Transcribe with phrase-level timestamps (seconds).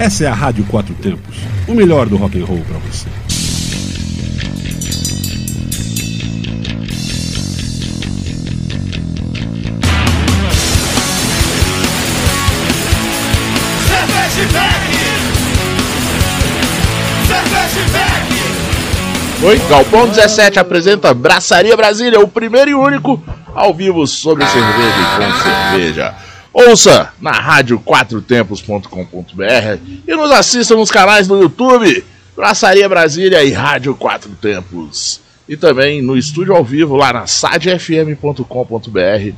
[0.00, 1.36] Essa é a Rádio Quatro Tempos,
[1.68, 3.06] o melhor do rock and roll para você.
[19.42, 23.22] Oi, Galpão 17 apresenta Braçaria Brasília, o primeiro e único
[23.54, 26.29] ao vivo sobre cerveja e com cerveja.
[26.52, 32.04] Ouça na rádio quatrotempos.com.br e nos assista nos canais do YouTube
[32.36, 35.20] Braçaria Brasília e Rádio Quatro Tempos.
[35.48, 39.34] E também no estúdio ao vivo lá na sadfm.com.br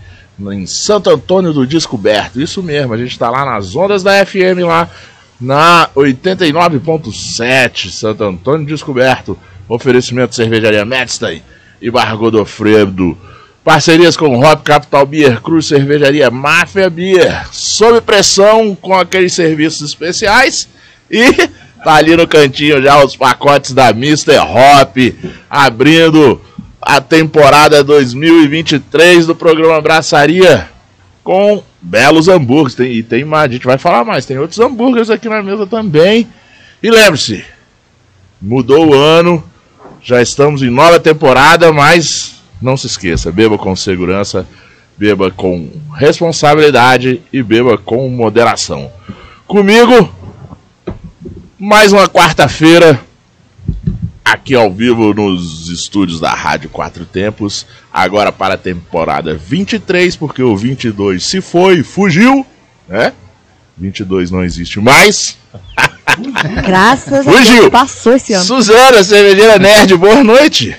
[0.52, 2.40] em Santo Antônio do Descoberto.
[2.40, 4.88] Isso mesmo, a gente está lá nas ondas da FM lá
[5.40, 9.38] na 89.7 Santo Antônio Descoberto.
[9.68, 11.42] Oferecimento Cervejaria Medstein
[11.80, 13.16] e Bar Godofredo.
[13.64, 17.46] Parcerias com Hop Capital Beer, Cruz Cervejaria Máfia Beer.
[17.52, 20.68] Sob pressão com aqueles serviços especiais.
[21.08, 21.32] E
[21.84, 24.38] tá ali no cantinho já os pacotes da Mr.
[24.38, 24.96] Hop.
[25.48, 26.40] Abrindo
[26.80, 30.68] a temporada 2023 do programa Braçaria.
[31.22, 32.74] Com belos hambúrgueres.
[32.74, 34.26] Tem, e tem mais, a gente vai falar mais.
[34.26, 36.26] Tem outros hambúrgueres aqui na mesa também.
[36.82, 37.44] E lembre-se,
[38.40, 39.44] mudou o ano.
[40.02, 44.46] Já estamos em nova temporada, mas não se esqueça, beba com segurança,
[44.96, 48.90] beba com responsabilidade e beba com moderação.
[49.46, 50.12] Comigo,
[51.58, 53.00] mais uma quarta-feira,
[54.24, 60.42] aqui ao vivo nos estúdios da Rádio Quatro Tempos, agora para a temporada 23, porque
[60.42, 62.46] o 22 se foi, fugiu,
[62.88, 63.12] né?
[63.76, 65.36] 22 não existe mais.
[66.64, 67.40] Graças Fugiu.
[67.40, 68.44] a Deus passou esse ano.
[68.44, 70.76] Suzana, cervejeira nerd, boa noite.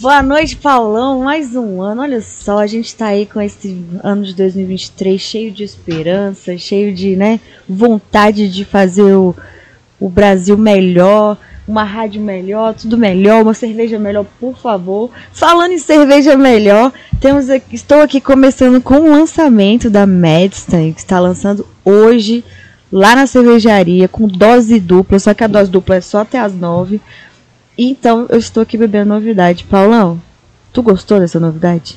[0.00, 1.20] Boa noite, Paulão.
[1.20, 2.00] Mais um ano.
[2.02, 6.94] Olha só, a gente tá aí com esse ano de 2023 cheio de esperança, cheio
[6.94, 9.34] de, né, vontade de fazer o,
[9.98, 11.36] o Brasil melhor,
[11.68, 15.10] uma rádio melhor, tudo melhor, uma cerveja melhor, por favor.
[15.32, 21.00] Falando em cerveja melhor, temos aqui- estou aqui começando com o lançamento da Medstein, que
[21.00, 22.42] está lançando hoje
[22.90, 26.54] lá na cervejaria com dose dupla, só que a dose dupla é só até as
[26.54, 27.00] nove.
[27.82, 29.64] Então eu estou aqui bebendo novidade.
[29.64, 30.20] Paulão,
[30.70, 31.96] tu gostou dessa novidade?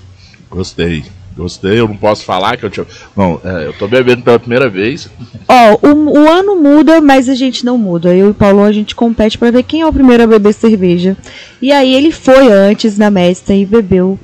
[0.49, 1.03] Gostei,
[1.35, 1.77] gostei.
[1.77, 2.87] Eu não posso falar que eu tinha.
[3.13, 5.09] Não, é, eu tô bebendo pela primeira vez.
[5.45, 8.15] Ó, o, o ano muda, mas a gente não muda.
[8.15, 10.53] Eu e o Paulão a gente compete para ver quem é o primeiro a beber
[10.53, 11.17] cerveja.
[11.61, 14.17] E aí ele foi antes na Mestre e bebeu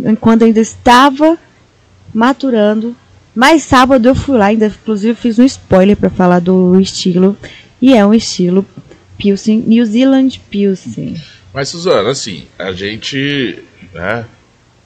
[0.00, 1.36] enquanto ainda estava
[2.14, 2.96] maturando.
[3.34, 7.36] Mas sábado eu fui lá, ainda inclusive fiz um spoiler para falar do estilo.
[7.82, 8.64] E é um estilo
[9.18, 11.20] Pilsen, New Zealand Pilsen.
[11.52, 13.62] Mas, Suzana, assim, a gente.
[13.92, 14.26] Né,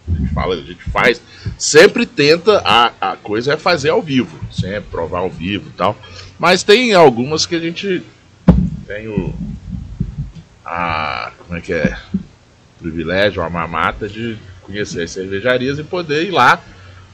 [0.06, 1.20] a gente fala, a gente faz.
[1.56, 2.62] Sempre tenta.
[2.64, 4.38] A, a coisa é fazer ao vivo.
[4.50, 5.96] Sempre provar ao vivo e tal.
[6.38, 8.02] Mas tem algumas que a gente
[8.86, 9.34] tem o.
[10.64, 11.32] A.
[11.38, 11.96] Como é que é?
[12.78, 16.62] Privilégio, a mamata de conhecer as cervejarias e poder ir lá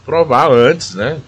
[0.04, 1.20] provar antes, né?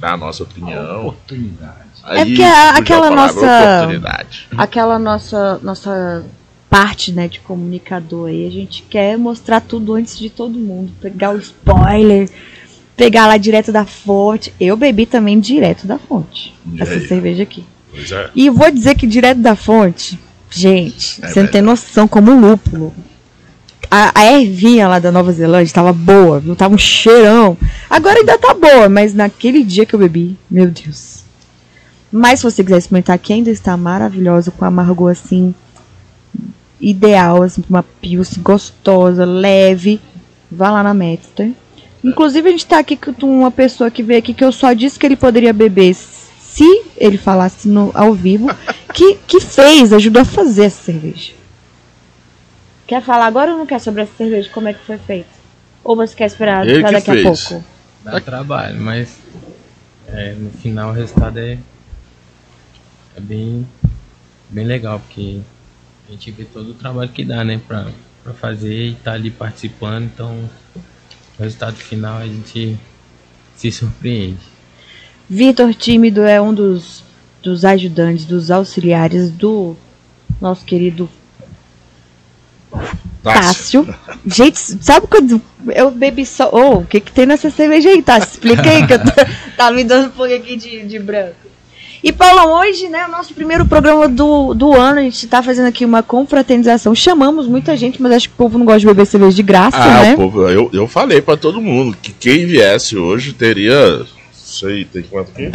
[0.00, 1.08] Dar a nossa opinião.
[1.08, 1.89] Oportunidade.
[2.04, 4.48] É porque Aí, a- fugiu aquela a nossa- Oportunidade.
[4.56, 6.24] aquela nossa nossa
[6.68, 11.34] parte né de comunicador aí a gente quer mostrar tudo antes de todo mundo pegar
[11.34, 12.28] o spoiler
[12.96, 17.06] pegar lá direto da fonte eu bebi também direto da fonte E essa aí?
[17.08, 18.30] cerveja aqui Pois é.
[18.36, 20.16] e vou dizer que direto da fonte
[20.48, 22.94] gente É você não tem noção como lúpulo
[23.90, 26.54] a, a ervinha lá da Nova Zelândia tava boa, viu?
[26.54, 27.58] Tava um cheirão.
[27.88, 31.19] Agora ainda tá boa, mas naquele dia que eu bebi, meu Deus.
[32.12, 35.54] Mas se você quiser experimentar aqui, ainda está maravilhosa, com amargor assim,
[36.80, 40.00] ideal, assim, uma pilsen gostosa, leve.
[40.50, 41.52] Vá lá na Metster.
[42.02, 44.98] Inclusive, a gente tá aqui com uma pessoa que veio aqui que eu só disse
[44.98, 48.48] que ele poderia beber se ele falasse no, ao vivo,
[48.92, 51.32] que, que fez, ajudou a fazer essa cerveja.
[52.86, 54.50] Quer falar agora ou não quer sobre essa cerveja?
[54.52, 55.28] Como é que foi feito?
[55.84, 57.46] Ou você quer esperar Ele pra que daqui fez.
[57.46, 57.64] a pouco?
[58.02, 59.16] Dá trabalho, mas
[60.08, 61.58] é, no final o resultado é,
[63.20, 63.68] é bem,
[64.48, 65.40] bem legal, porque
[66.08, 67.86] a gente vê todo o trabalho que dá, né, pra,
[68.24, 70.48] pra fazer e tá ali participando, então
[71.38, 72.78] o resultado final a gente
[73.56, 74.40] se surpreende.
[75.28, 77.04] Vitor Tímido é um dos,
[77.42, 79.76] dos ajudantes, dos auxiliares do
[80.40, 81.08] nosso querido
[83.22, 83.86] Tássio.
[84.26, 85.40] Gente, sabe quando
[85.74, 86.48] eu bebi só.
[86.50, 88.30] Ô, o que, que tem nessa cerveja aí, Tássio?
[88.30, 89.10] Explica aí que eu tô,
[89.56, 91.36] tá me dando um pouco aqui de, de branco.
[92.02, 95.66] E Paulão, hoje, né, o nosso primeiro programa do, do ano, a gente tá fazendo
[95.66, 96.94] aqui uma confraternização.
[96.94, 99.76] Chamamos muita gente, mas acho que o povo não gosta de beber cerveja de graça,
[99.76, 100.14] Ah, né?
[100.14, 104.02] o povo, eu, eu falei pra todo mundo que quem viesse hoje teria.
[104.32, 105.50] Sei, tem quanto aqui?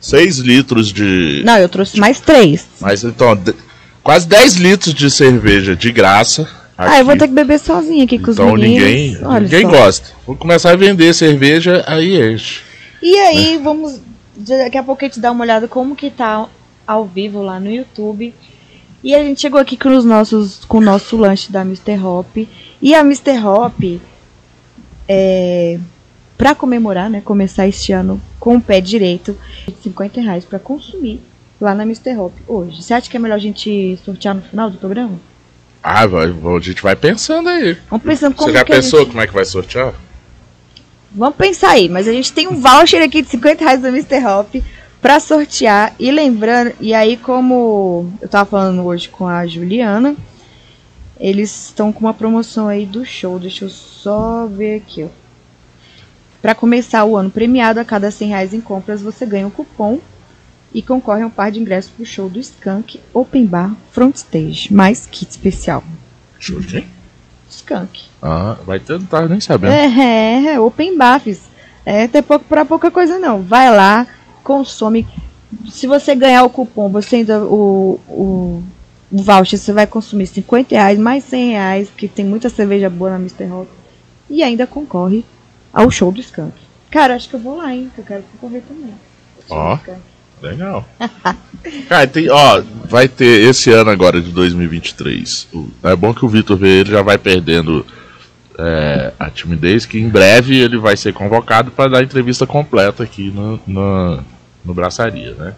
[0.00, 1.42] 6 litros de.
[1.44, 2.66] Não, eu trouxe mais três.
[2.80, 3.54] Mas então, de-
[4.02, 6.46] quase 10 litros de cerveja de graça.
[6.76, 7.20] Ah, eu vou aqui.
[7.20, 8.82] ter que beber sozinha aqui com os Então meninos.
[8.86, 9.68] ninguém, Olha ninguém só.
[9.70, 10.06] gosta.
[10.26, 12.60] Vou começar a vender cerveja, aí enche.
[13.02, 14.00] E aí, vamos.
[14.40, 16.48] Daqui a pouco a gente dá uma olhada como que tá
[16.86, 18.34] ao vivo lá no YouTube.
[19.02, 20.64] E a gente chegou aqui com os nossos.
[20.64, 21.98] com o nosso lanche da Mr.
[22.02, 22.36] Hop.
[22.80, 23.38] E a Mr.
[23.44, 24.00] Hop
[25.08, 25.78] é.
[26.36, 27.20] Pra comemorar, né?
[27.22, 29.36] Começar este ano com o pé direito,
[29.82, 31.20] 50 reais pra consumir
[31.60, 32.16] lá na Mr.
[32.16, 32.82] Hop hoje.
[32.82, 35.20] Você acha que é melhor a gente sortear no final do programa?
[35.82, 37.76] Ah, vai, a gente vai pensando aí.
[37.90, 39.10] Vamos pensando como Você já pensou gente...
[39.10, 39.94] como é que vai sortear?
[41.12, 44.24] Vamos pensar aí, mas a gente tem um voucher aqui de 50 reais da Mr.
[44.26, 44.54] Hop
[45.02, 45.94] pra sortear.
[45.98, 50.14] E lembrando, e aí como eu tava falando hoje com a Juliana,
[51.18, 53.38] eles estão com uma promoção aí do show.
[53.38, 55.08] Deixa eu só ver aqui, ó.
[56.40, 59.98] Pra começar o ano premiado, a cada 100 reais em compras você ganha um cupom
[60.72, 64.72] e concorre a um par de ingressos pro show do Skank Open Bar Front Stage,
[64.72, 65.82] mais kit especial.
[66.38, 66.60] Show
[67.70, 68.02] Skank.
[68.20, 69.72] Ah, vai tava nem sabendo.
[69.72, 71.42] É, é, é, open bar, fiz.
[71.86, 73.42] É ter pouco pra pouca coisa não.
[73.42, 74.06] Vai lá,
[74.42, 75.06] consome.
[75.70, 78.62] Se você ganhar o cupom, você ainda o, o,
[79.10, 83.10] o voucher, você vai consumir 50 reais, mais 100 reais, porque tem muita cerveja boa
[83.12, 83.50] na Mr.
[83.52, 83.68] Hop.
[84.28, 85.24] E ainda concorre
[85.72, 86.52] ao show do Skank.
[86.90, 87.90] Cara, acho que eu vou lá, hein?
[87.94, 88.94] Que eu quero concorrer também.
[89.48, 89.76] Ó.
[89.76, 90.09] Skank.
[90.42, 90.88] Legal.
[91.88, 95.48] Cara, tem, ó, vai ter esse ano agora de 2023.
[95.52, 97.84] O- É bom que o Vitor vê, ele já vai perdendo
[98.58, 103.30] é, a timidez, que em breve ele vai ser convocado para dar entrevista completa aqui
[103.30, 104.24] no, no,
[104.64, 105.54] no Braçaria, né?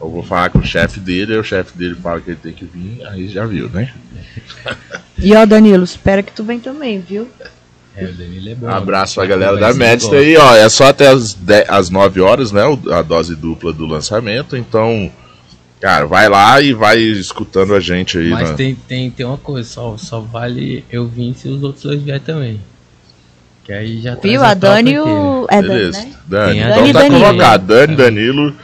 [0.00, 2.52] Eu vou falar com o chefe dele, aí o chefe dele fala que ele tem
[2.52, 3.90] que vir, aí já viu, né?
[5.18, 7.28] E ó, Danilo, espera que tu vem também, viu?
[7.96, 8.66] É, o Danilo é bom.
[8.66, 10.14] Um abraço pra Ele galera da igual.
[10.14, 10.54] aí, ó.
[10.54, 12.62] É só até as, 10, às 9 horas, né?
[12.92, 14.56] A dose dupla do lançamento.
[14.56, 15.10] Então,
[15.80, 18.28] cara, vai lá e vai escutando a gente aí.
[18.30, 21.84] Mas na- tem, tem, tem uma coisa, só, só vale eu vir se os outros
[21.84, 22.60] dois vierem também.
[23.64, 24.42] Que aí já Viu?
[24.44, 25.46] a A Dani e o.
[25.50, 25.98] É Dani, Beleza.
[26.02, 26.12] né?
[26.26, 26.52] Dani.
[26.52, 27.66] Tem a Então Dani e tá convocado.
[27.66, 28.54] Dani, Danilo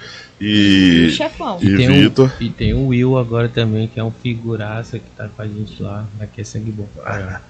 [0.40, 1.58] E o e, chefão.
[1.61, 2.29] e tem Vitor.
[2.40, 5.46] Um, e tem o Will agora também, que é um figuraça que tá com a
[5.46, 6.05] gente lá.
[6.20, 6.87] Aqui é sangue bom.
[7.02, 7.40] caramba.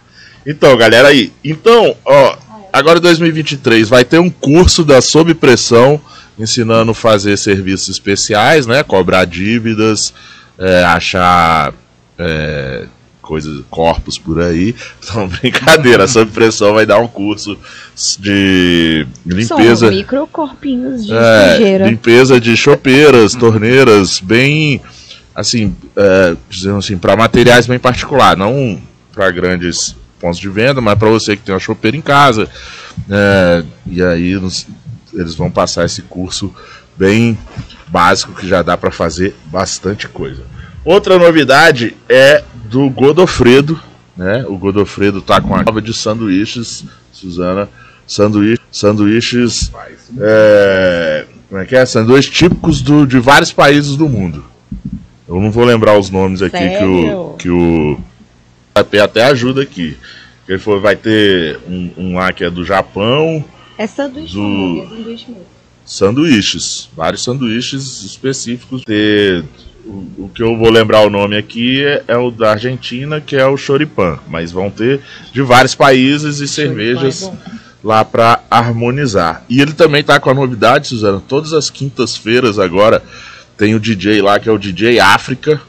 [0.46, 1.32] Então, galera aí.
[1.44, 2.36] Então, ó,
[2.72, 6.00] agora em 2023 vai ter um curso da Sob Pressão,
[6.38, 8.82] ensinando a fazer serviços especiais, né?
[8.82, 10.12] Cobrar dívidas,
[10.58, 11.72] é, achar
[12.18, 12.84] é,
[13.20, 14.74] coisas, corpos por aí.
[15.02, 17.56] Então, brincadeira, a Sob Pressão vai dar um curso
[18.18, 19.86] de limpeza.
[19.86, 21.86] São microcorpinhos de É, sujeira.
[21.88, 24.80] limpeza de chopeiras, torneiras, bem
[25.34, 28.80] assim, é, dizendo assim, para materiais bem particular, não
[29.14, 32.48] para grandes pontos de venda, mas para você que tem uma chopeira em casa.
[33.10, 34.66] É, e aí nos-
[35.12, 36.54] eles vão passar esse curso
[36.96, 37.36] bem
[37.88, 40.42] básico que já dá para fazer bastante coisa.
[40.84, 43.78] Outra novidade é do Godofredo,
[44.16, 44.44] né?
[44.48, 47.68] O Godofredo tá com a nova de sanduíches, Suzana,
[48.06, 49.70] sanduíche, sanduíches
[50.18, 51.84] é, como é que é?
[51.84, 54.44] Sanduíches típicos do, de vários países do mundo.
[55.28, 57.34] Eu não vou lembrar os nomes aqui que o Sério?
[57.38, 57.98] que o
[58.74, 59.96] AP até ajuda aqui.
[60.48, 63.44] Ele falou vai ter um, um lá que é do Japão,
[63.78, 65.46] É sanduíche, Do- é sanduíche mesmo.
[65.84, 68.82] sanduíches, vários sanduíches específicos.
[68.84, 69.44] Ter,
[69.84, 73.36] o, o que eu vou lembrar o nome aqui é, é o da Argentina, que
[73.36, 75.00] é o choripan, mas vão ter
[75.32, 77.32] de vários países e cervejas é
[77.84, 79.44] lá para harmonizar.
[79.48, 83.02] E ele também tá com a novidade, Suzana, todas as quintas-feiras agora
[83.56, 85.60] tem o DJ lá que é o DJ África,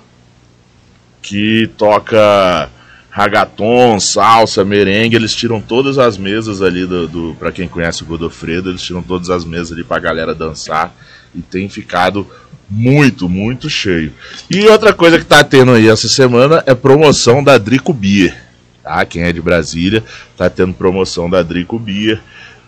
[1.21, 2.69] que toca
[3.13, 8.07] ragaton, salsa, merengue, eles tiram todas as mesas ali do, do para quem conhece o
[8.07, 10.91] Godofredo, eles tiram todas as mesas ali pra galera dançar
[11.33, 12.25] e tem ficado
[12.67, 14.11] muito, muito cheio.
[14.49, 18.35] E outra coisa que tá tendo aí essa semana é promoção da Drico Beer.
[18.81, 19.05] Tá?
[19.05, 20.03] Quem é de Brasília
[20.35, 22.19] tá tendo promoção da Drico Beer.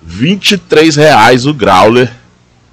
[0.03, 2.11] 23 reais o growler,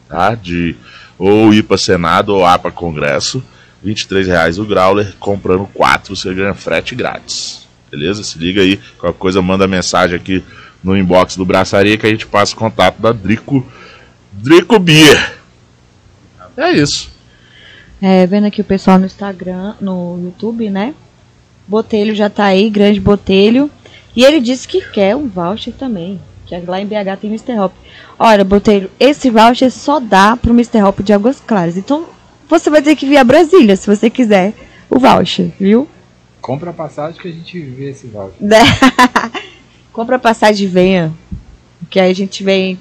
[0.07, 0.35] tá?
[0.35, 0.77] De
[1.19, 3.43] ou IPA Senado ou APA Congresso.
[3.83, 7.62] 23 reais o growler, comprando 4 você ganha frete grátis.
[7.93, 8.25] Beleza?
[8.25, 10.43] Se liga aí, qualquer coisa manda mensagem aqui
[10.83, 13.65] no inbox do Braçaria que a gente passa o contato da Drico
[14.33, 15.35] Drico Beer.
[16.57, 17.13] É isso.
[18.01, 20.95] É, vendo aqui o pessoal no Instagram, no YouTube, né?
[21.69, 23.71] Botelho já tá aí, grande Botelho.
[24.17, 26.19] E ele disse que quer um voucher também.
[26.47, 27.59] Que lá em BH tem Mr.
[27.61, 27.75] Hop.
[28.19, 30.83] Olha, Botelho, esse voucher só dá pro Mr.
[30.83, 31.77] Hop de Águas Claras.
[31.77, 32.07] Então,
[32.49, 34.55] você vai ter que vir a Brasília, se você quiser
[34.89, 35.89] o voucher, viu?
[36.43, 38.35] Compra a passagem que a gente vê esse voucher.
[39.93, 41.13] Compra passagem e venha.
[41.89, 42.79] Que aí a gente vem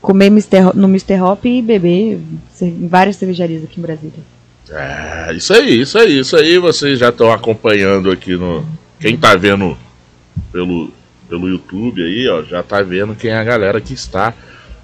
[0.00, 0.72] comer Mr.
[0.74, 1.20] no Mr.
[1.20, 2.20] Hop e beber
[2.62, 4.20] em várias cervejarias aqui em Brasília.
[4.70, 6.58] É, isso aí, isso aí, isso aí.
[6.58, 8.64] Vocês já estão acompanhando aqui no.
[9.00, 9.76] Quem tá vendo
[10.52, 10.92] pelo,
[11.28, 14.32] pelo YouTube aí, ó, já tá vendo quem é a galera que está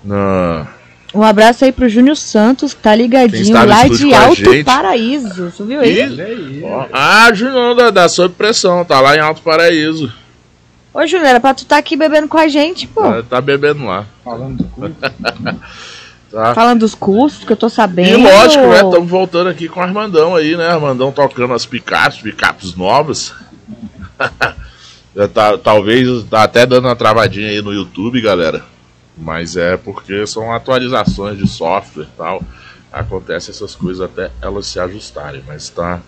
[0.02, 0.66] na.
[1.14, 5.50] Um abraço aí pro Júnior Santos, que tá ligadinho lá de Alto Paraíso.
[5.50, 6.62] Você viu ele?
[6.64, 10.12] Ó, ah, Júnior da, da Sob Pressão, tá lá em Alto Paraíso.
[10.92, 13.02] Ô, Júnior, era pra tu tá aqui bebendo com a gente, pô.
[13.02, 14.06] Tá, tá bebendo lá.
[14.25, 14.96] Falando do curso.
[16.32, 16.54] tá.
[16.54, 18.18] Falando dos cursos, que eu tô sabendo.
[18.18, 18.76] E lógico, né?
[18.76, 20.68] Estamos voltando aqui com o Armandão aí, né?
[20.68, 23.34] Armandão tocando as picapes, picapes novas.
[25.14, 28.62] Já tá, talvez tá até dando uma travadinha aí no YouTube, galera.
[29.16, 32.42] Mas é porque são atualizações de software e tal.
[32.92, 36.02] Acontece essas coisas até elas se ajustarem, mas tá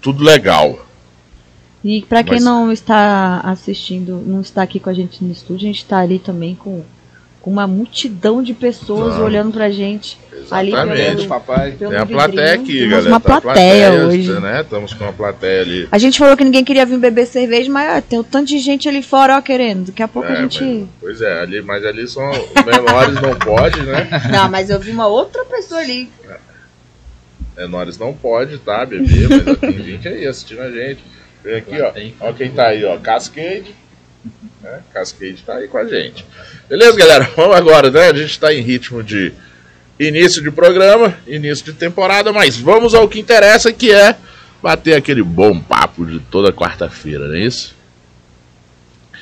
[0.00, 0.86] tudo legal.
[1.82, 2.44] E para quem mas...
[2.44, 6.18] não está assistindo, não está aqui com a gente no estúdio, a gente está ali
[6.18, 6.84] também com
[7.40, 9.24] com uma multidão de pessoas Não.
[9.24, 10.18] olhando pra gente.
[10.32, 10.76] Exatamente.
[10.76, 11.72] Ali pelo, papai.
[11.72, 13.08] Pelo Tem a plateia aqui, Temos galera.
[13.08, 14.40] uma plateia, plateia, hoje.
[14.40, 14.60] Né?
[14.60, 15.88] Estamos com uma plateia ali.
[15.90, 18.58] A gente falou que ninguém queria vir beber cerveja, mas ó, tem um tanto de
[18.58, 19.86] gente ali fora, ó, querendo.
[19.86, 20.62] Daqui a pouco é, a gente...
[20.62, 24.08] Mas, pois é, ali, mas ali são menores, não pode, né?
[24.30, 26.10] Não, mas eu vi uma outra pessoa ali.
[27.56, 31.00] Menores não pode, tá, beber, mas tem gente aí assistindo a gente.
[31.42, 31.92] Vem aqui, ó.
[32.28, 32.96] Ó quem tá aí, ó.
[32.98, 33.74] Cascade.
[34.62, 34.80] Né?
[34.92, 36.24] Cascade tá aí com a gente.
[36.68, 37.30] Beleza, galera?
[37.36, 38.08] Vamos agora, né?
[38.08, 39.32] A gente está em ritmo de
[39.98, 44.16] início de programa, início de temporada, mas vamos ao que interessa, que é
[44.62, 47.74] bater aquele bom papo de toda quarta-feira, não é isso?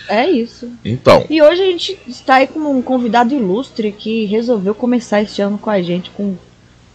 [0.08, 0.72] É isso.
[0.84, 1.26] Então.
[1.28, 5.58] E hoje a gente está aí com um convidado ilustre que resolveu começar este ano
[5.58, 6.36] com a gente com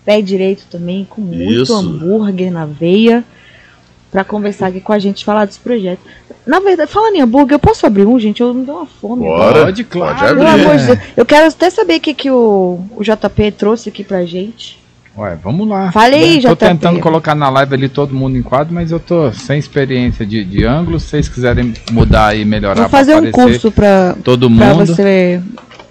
[0.04, 1.74] pé direito também, com muito isso.
[1.76, 3.24] hambúrguer na veia,
[4.14, 6.00] para conversar aqui com a gente, falar desse projeto.
[6.46, 8.42] Na verdade, falando em hambúrguer, eu posso abrir um, gente?
[8.42, 9.24] Eu me dou uma fome.
[9.24, 10.16] Bora, pode, claro.
[10.16, 10.46] Pode abrir.
[10.46, 11.00] Pelo amor de Deus.
[11.18, 14.80] Eu quero até saber o que, que o, o JP trouxe aqui pra gente.
[15.18, 15.92] Ué, vamos lá.
[15.92, 16.48] Falei, JP.
[16.48, 20.24] Tô tentando colocar na live ali todo mundo em quadro, mas eu tô sem experiência
[20.24, 21.00] de, de ângulo.
[21.00, 24.60] Se vocês quiserem mudar e melhorar Vou fazer um curso pra, todo mundo.
[24.60, 25.42] Pra você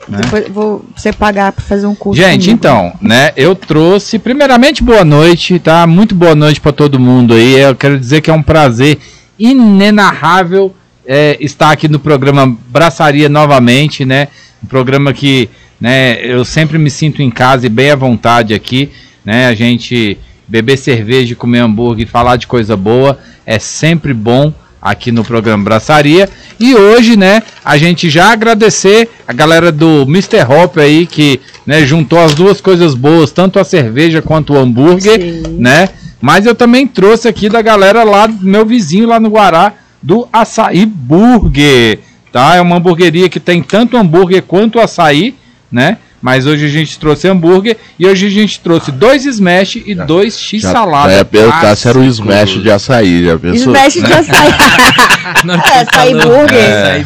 [0.09, 0.19] né?
[0.23, 2.21] Depois vou você pagar para fazer um curso.
[2.21, 2.51] Gente, comigo.
[2.53, 3.33] então, né?
[3.37, 5.87] Eu trouxe, primeiramente, boa noite, tá?
[5.87, 7.61] Muito boa noite para todo mundo aí.
[7.61, 8.99] Eu quero dizer que é um prazer
[9.39, 10.75] inenarrável
[11.07, 14.29] é, estar aqui no programa Braçaria novamente, né?
[14.63, 15.49] Um programa que
[15.81, 18.91] né, eu sempre me sinto em casa e bem à vontade aqui,
[19.25, 19.47] né?
[19.47, 25.13] A gente beber cerveja, comer hambúrguer e falar de coisa boa é sempre bom aqui
[25.13, 26.29] no programa Braçaria.
[26.59, 30.43] E hoje, né, a gente já agradecer a galera do Mr.
[30.49, 35.21] Hop aí que, né, juntou as duas coisas boas, tanto a cerveja quanto o hambúrguer,
[35.21, 35.57] Sim.
[35.59, 35.89] né?
[36.21, 39.73] Mas eu também trouxe aqui da galera lá do meu vizinho lá no Guará,
[40.03, 41.99] do Açaí Burger,
[42.33, 42.57] tá?
[42.57, 45.35] É uma hamburgueria que tem tanto hambúrguer quanto açaí,
[45.71, 45.99] né?
[46.23, 50.05] Mas hoje a gente trouxe hambúrguer e hoje a gente trouxe dois smash e já,
[50.05, 51.11] dois x salada.
[51.11, 53.75] Já ia perguntar se era o smash de açaí, já pensou?
[53.75, 54.53] Smash de açaí.
[55.75, 56.55] é, açaí burger.
[56.55, 57.05] É,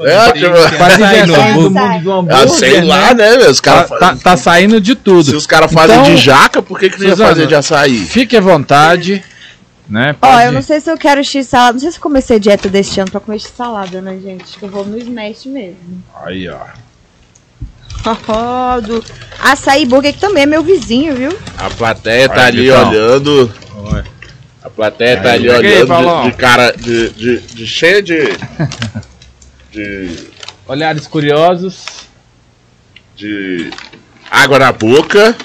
[0.00, 2.42] é, tipo, faz invenções do mundo do hambúrguer.
[2.42, 2.84] Ah, sei né?
[2.84, 5.22] lá, né, Os cara tá, tá, tá, saindo de tudo.
[5.22, 8.00] Se os caras fazem então, de jaca, por que, que não ia fazer de açaí?
[8.00, 9.22] Fique à vontade.
[9.88, 10.16] Né?
[10.20, 11.74] Ó, eu não sei se eu quero x salada.
[11.74, 14.42] Não sei se eu comecei a dieta deste ano pra comer x salada, né, gente?
[14.42, 16.02] Acho que eu vou no smash mesmo.
[16.24, 16.58] Aí, ó.
[18.86, 19.04] Do
[19.40, 21.38] Açaí Burger, que também é meu vizinho, viu?
[21.58, 23.52] A plateia tá ali olhando.
[24.62, 28.36] A plateia tá ali olhando de, de, cara de, de, de cheia de,
[29.72, 30.28] de.
[30.68, 32.06] Olhares curiosos.
[33.16, 33.70] De
[34.30, 35.36] água na boca.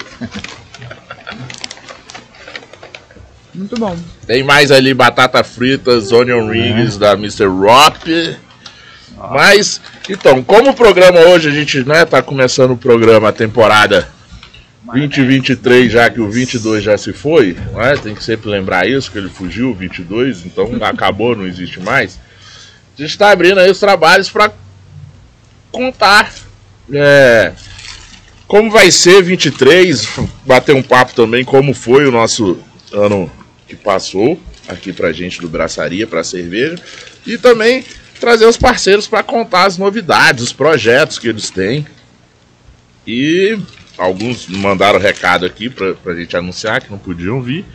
[3.53, 3.97] Muito bom.
[4.25, 6.99] Tem mais ali batata fritas, onion rings é.
[6.99, 7.45] da Mr.
[7.45, 8.37] Rock.
[9.17, 14.09] Mas, então, como o programa hoje, a gente né, tá começando o programa, a temporada
[14.83, 19.17] 2023, já que o 22 já se foi, né, tem que sempre lembrar isso, que
[19.17, 22.19] ele fugiu, o 22, então acabou, não existe mais.
[22.97, 24.51] A gente está abrindo aí os trabalhos para
[25.71, 26.33] contar
[26.93, 27.53] é,
[28.47, 30.07] como vai ser 23,
[30.45, 32.59] bater um papo também como foi o nosso
[32.91, 33.31] ano
[33.67, 36.75] que passou aqui pra gente do Braçaria, pra cerveja,
[37.25, 37.85] e também
[38.21, 41.85] trazer os parceiros para contar as novidades, os projetos que eles têm.
[43.05, 43.59] E
[43.97, 47.65] alguns mandaram recado aqui para a gente anunciar que não podiam vir,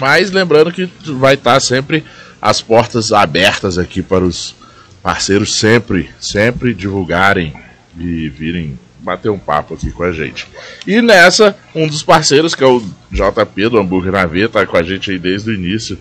[0.00, 2.02] mas lembrando que vai estar tá sempre
[2.40, 4.54] as portas abertas aqui para os
[5.02, 7.52] parceiros sempre, sempre divulgarem
[7.98, 10.46] e virem bater um papo aqui com a gente.
[10.86, 12.80] E nessa, um dos parceiros, que é o
[13.10, 15.98] JP do Hambúrguer na V, tá com a gente aí desde o início,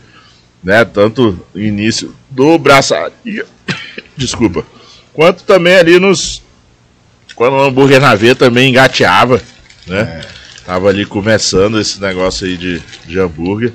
[0.64, 0.84] né?
[0.86, 3.46] Tanto início do braçaria
[4.20, 4.64] desculpa,
[5.14, 6.42] quanto também ali nos
[7.36, 9.42] quando o hambúrguer na veia também engateava,
[9.88, 10.22] né?
[10.66, 13.72] Tava ali começando esse negócio aí de, de hambúrguer.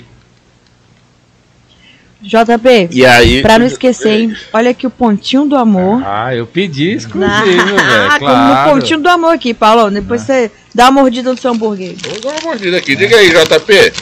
[2.23, 3.43] JP, E aí.
[3.43, 4.37] pra não esquecer, hein?
[4.53, 6.03] Olha aqui o pontinho do amor.
[6.07, 8.11] Ah, eu pedi exclusivo, Ah, velho.
[8.19, 8.71] como no Claro.
[8.71, 9.91] pontinho do amor aqui, Paulo.
[9.91, 11.95] Depois você dá uma mordida no seu hambúrguer.
[12.03, 12.97] Vou dar uma mordida aqui.
[12.97, 13.93] Diga aí, JP.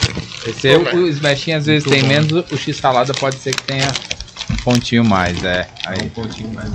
[0.47, 3.63] Esse é o, o smashinho às vezes tem menos, o X salada pode ser que
[3.63, 3.87] tenha
[4.49, 5.67] um pontinho mais, é.
[5.85, 5.97] Aí.
[6.05, 6.69] Um pontinho mais.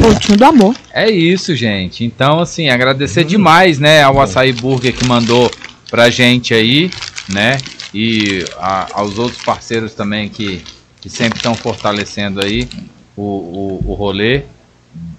[0.00, 0.74] Pontinho do amor.
[0.92, 2.04] É isso, gente.
[2.04, 5.50] Então, assim, agradecer demais, né, ao Açaí Burger que mandou
[5.90, 6.90] pra gente aí,
[7.28, 7.58] né?
[7.94, 10.62] E a- aos outros parceiros também que,
[11.00, 12.68] que sempre estão fortalecendo aí
[13.16, 14.42] o, o, o rolê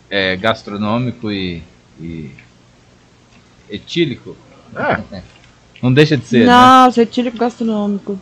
[0.09, 1.62] é, gastronômico e,
[2.01, 2.31] e
[3.69, 4.35] etílico.
[4.75, 5.21] É.
[5.81, 6.45] Não deixa de ser, né?
[6.47, 8.19] Nossa, etílico gastronômico.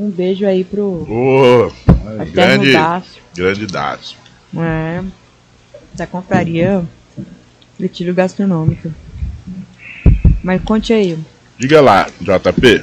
[0.00, 1.06] Um beijo aí pro
[2.22, 3.22] Eterno grande, Dácio.
[3.36, 4.16] grande Dácio.
[4.56, 5.02] É.
[5.92, 6.82] Da compraria
[7.78, 8.90] etílico gastronômico.
[10.42, 11.18] Mas conte aí.
[11.58, 12.82] Diga lá, JP.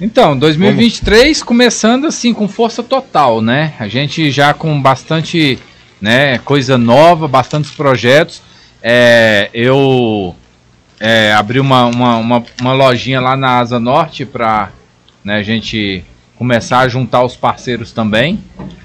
[0.00, 3.74] Então, 2023 começando assim com força total, né?
[3.78, 5.58] A gente já com bastante,
[6.00, 8.40] né, coisa nova, bastantes projetos.
[8.82, 10.34] É, eu
[10.98, 14.70] é, abri uma, uma, uma, uma lojinha lá na Asa Norte para
[15.22, 16.02] né, a gente
[16.36, 18.38] começar a juntar os parceiros também,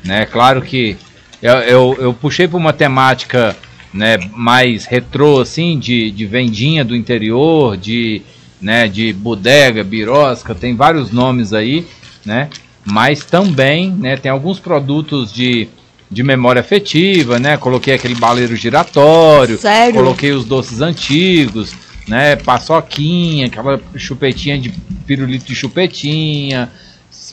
[0.03, 0.25] né?
[0.25, 0.97] Claro que
[1.41, 3.55] eu, eu, eu puxei para uma temática
[3.93, 8.21] né, mais retrô, assim, de, de vendinha do interior, de,
[8.61, 11.85] né, de bodega, birosca, tem vários nomes aí,
[12.25, 12.49] né?
[12.85, 15.67] Mas também, né, tem alguns produtos de,
[16.09, 17.57] de memória afetiva, né?
[17.57, 19.93] Coloquei aquele baleiro giratório, Sério?
[19.93, 21.73] coloquei os doces antigos,
[22.07, 22.35] né?
[22.35, 24.69] Paçoquinha, aquela chupetinha de
[25.05, 26.71] pirulito de chupetinha,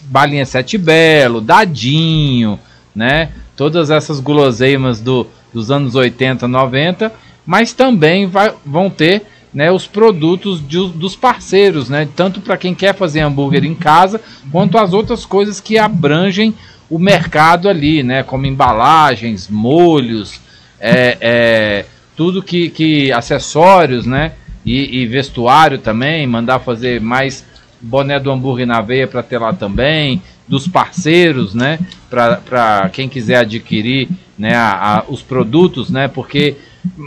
[0.08, 2.58] balinha sete belo, dadinho,
[2.94, 3.30] né?
[3.56, 7.12] Todas essas guloseimas do, dos anos 80, 90,
[7.44, 9.22] mas também vai, vão ter
[9.52, 12.08] né, os produtos de- dos parceiros, né?
[12.14, 14.20] Tanto para quem quer fazer hambúrguer em casa,
[14.52, 16.54] quanto as outras coisas que abrangem
[16.90, 18.22] o mercado ali, né?
[18.22, 20.40] Como embalagens, molhos,
[20.80, 21.84] é, é,
[22.16, 24.32] tudo que, que acessórios, né?
[24.64, 27.44] E, e vestuário também, mandar fazer mais
[27.80, 31.78] boné do hambúrguer na veia para ter lá também, dos parceiros, né?
[32.10, 36.08] Para quem quiser adquirir né, a- a- os produtos, né?
[36.08, 36.56] Porque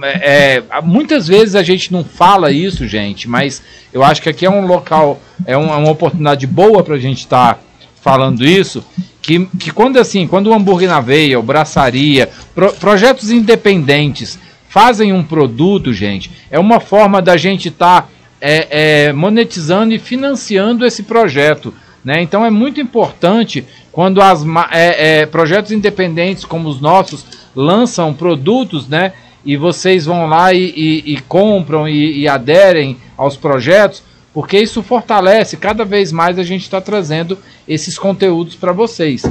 [0.04, 3.62] é, é, muitas vezes a gente não fala isso, gente, mas
[3.94, 7.20] eu acho que aqui é um local, é uma, uma oportunidade boa para a gente
[7.20, 7.60] estar
[8.02, 8.84] falando isso.
[9.22, 15.14] Que, que quando assim, quando o hambúrguer na veia, o braçaria, pro- projetos independentes fazem
[15.14, 18.10] um produto, gente, é uma forma da gente estar
[18.42, 21.74] é, é, monetizando e financiando esse projeto.
[22.04, 22.22] Né?
[22.22, 27.24] Então é muito importante quando as é, é, projetos independentes como os nossos
[27.56, 29.14] lançam produtos, né?
[29.46, 34.02] E vocês vão lá e, e- e compram e, e aderem aos projetos,
[34.34, 39.24] porque isso fortalece cada vez mais a gente está trazendo esses conteúdos para vocês.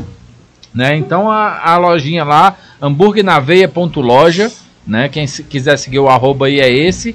[0.74, 0.96] Né?
[0.96, 4.50] Então a, a lojinha lá, hambúrguernaveia.loja,
[4.86, 5.08] né?
[5.08, 7.14] Quem se- quiser seguir o arroba aí é esse.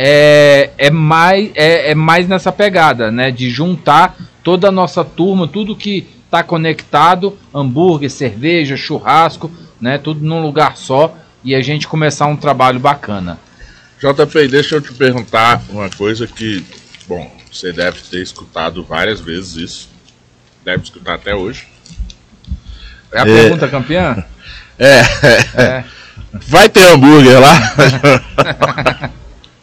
[0.00, 3.32] É, é, mais, é, é mais nessa pegada, né?
[3.32, 9.98] De juntar toda a nossa turma, tudo que está conectado, hambúrguer, cerveja, churrasco, né?
[9.98, 13.40] Tudo num lugar só e a gente começar um trabalho bacana.
[13.98, 16.64] JP, deixa eu te perguntar uma coisa que,
[17.08, 19.88] bom, você deve ter escutado várias vezes isso.
[20.64, 21.66] Deve escutar até hoje.
[23.12, 23.24] É a É.
[23.24, 24.24] pergunta campeã?
[24.80, 25.00] É,
[25.60, 25.84] É.
[26.46, 27.50] vai ter hambúrguer lá?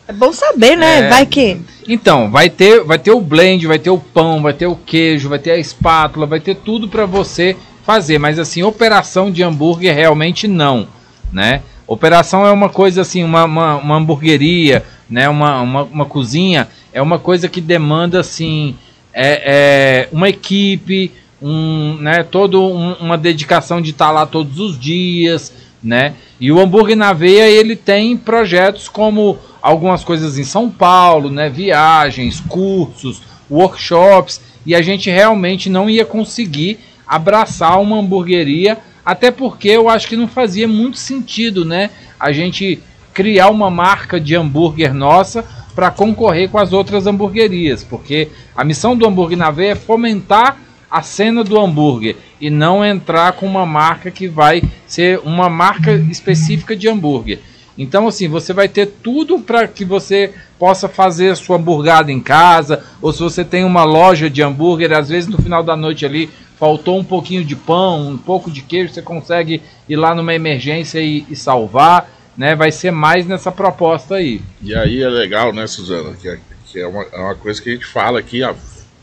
[0.08, 1.00] É bom saber, né?
[1.08, 1.10] É.
[1.10, 1.60] Vai que.
[1.88, 5.30] Então, vai ter, vai ter o blend, vai ter o pão, vai ter o queijo,
[5.30, 9.94] vai ter a espátula, vai ter tudo para você fazer, mas assim, operação de hambúrguer
[9.96, 10.88] realmente não,
[11.32, 11.62] né?
[11.88, 15.30] Operação é uma coisa assim, uma, uma, uma hamburgueria, né?
[15.30, 18.76] Uma, uma, uma cozinha é uma coisa que demanda assim,
[19.14, 22.24] é, é uma equipe, um, né?
[22.24, 25.54] Toda um- uma dedicação de estar lá todos os dias,
[25.86, 26.16] né?
[26.40, 31.48] E o hambúrguer na veia ele tem projetos como algumas coisas em São Paulo, né?
[31.50, 39.70] Viagens, cursos, workshops e a gente realmente não ia conseguir abraçar uma hamburgueria, até porque
[39.70, 41.92] eu acho que não fazia muito sentido, né?
[42.20, 42.82] A gente
[43.14, 45.46] criar uma marca de hambúrguer nossa
[45.76, 50.58] para concorrer com as outras hamburguerias, porque a missão do hambúrguer na veia é fomentar
[50.96, 55.92] a cena do hambúrguer e não entrar com uma marca que vai ser uma marca
[55.92, 57.40] específica de hambúrguer.
[57.78, 62.22] Então, assim, você vai ter tudo para que você possa fazer a sua hamburgada em
[62.22, 66.06] casa, ou se você tem uma loja de hambúrguer, às vezes no final da noite
[66.06, 70.34] ali faltou um pouquinho de pão, um pouco de queijo, você consegue ir lá numa
[70.34, 72.10] emergência e, e salvar.
[72.38, 74.42] né, vai ser mais nessa proposta aí.
[74.62, 76.16] E aí é legal, né, Suzana?
[76.16, 78.54] Que é, que é, uma, é uma coisa que a gente fala aqui ó,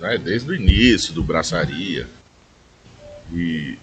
[0.03, 2.07] né, desde o início do Braçaria.
[3.33, 3.79] E,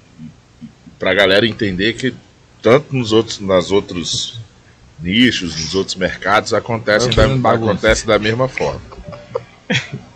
[0.62, 0.68] e
[1.00, 2.14] pra galera entender que
[2.62, 4.38] tanto nos outros, nas outros
[5.02, 8.82] nichos, nos outros mercados, acontece, da, acontece da mesma forma.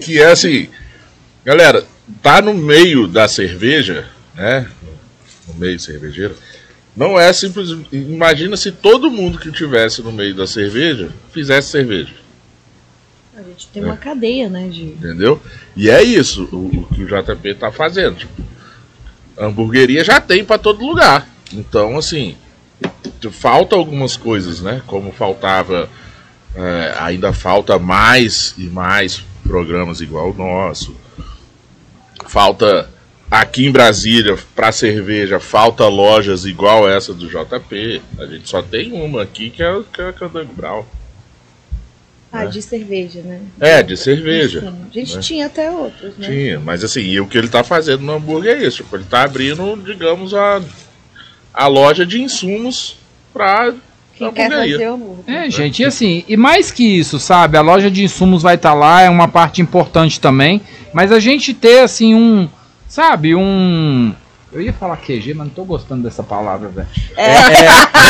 [0.00, 0.68] Que é assim,
[1.44, 1.86] galera,
[2.20, 4.68] tá no meio da cerveja, né?
[5.46, 6.36] No meio cervejeiro,
[6.94, 7.70] não é simples.
[7.92, 12.12] Imagina se todo mundo que tivesse no meio da cerveja fizesse cerveja.
[13.36, 13.86] A gente tem é.
[13.86, 14.66] uma cadeia, né?
[14.68, 14.84] De...
[14.84, 15.40] Entendeu?
[15.76, 18.16] E é isso o, o que o JP tá fazendo.
[18.16, 18.42] Tipo,
[19.38, 21.28] hamburgueria já tem para todo lugar.
[21.52, 22.34] Então, assim,
[23.30, 24.82] falta algumas coisas, né?
[24.86, 25.88] Como faltava,
[26.54, 30.96] é, ainda falta mais e mais programas igual o nosso.
[32.26, 32.88] Falta
[33.30, 38.02] aqui em Brasília, para cerveja, falta lojas igual essa do JP.
[38.18, 40.88] A gente só tem uma aqui que é, que é a Candango Brau.
[42.36, 42.50] Ah, né?
[42.50, 43.40] de cerveja, né?
[43.60, 44.60] É, de cerveja.
[44.60, 44.66] Sim.
[44.90, 45.22] A gente né?
[45.22, 46.28] tinha até outros, né?
[46.28, 48.78] Tinha, mas assim, e o que ele tá fazendo no hambúrguer é isso.
[48.78, 50.60] Tipo, ele tá abrindo, digamos, a,
[51.52, 52.96] a loja de insumos
[53.32, 53.74] pra
[54.16, 57.58] quem quer fazer o É, gente, e assim, e mais que isso, sabe?
[57.58, 60.60] A loja de insumos vai estar tá lá, é uma parte importante também.
[60.92, 62.48] Mas a gente ter, assim, um.
[62.88, 64.14] Sabe, um.
[64.52, 66.88] Eu ia falar QG, mas não tô gostando dessa palavra, velho.
[67.16, 67.40] É, é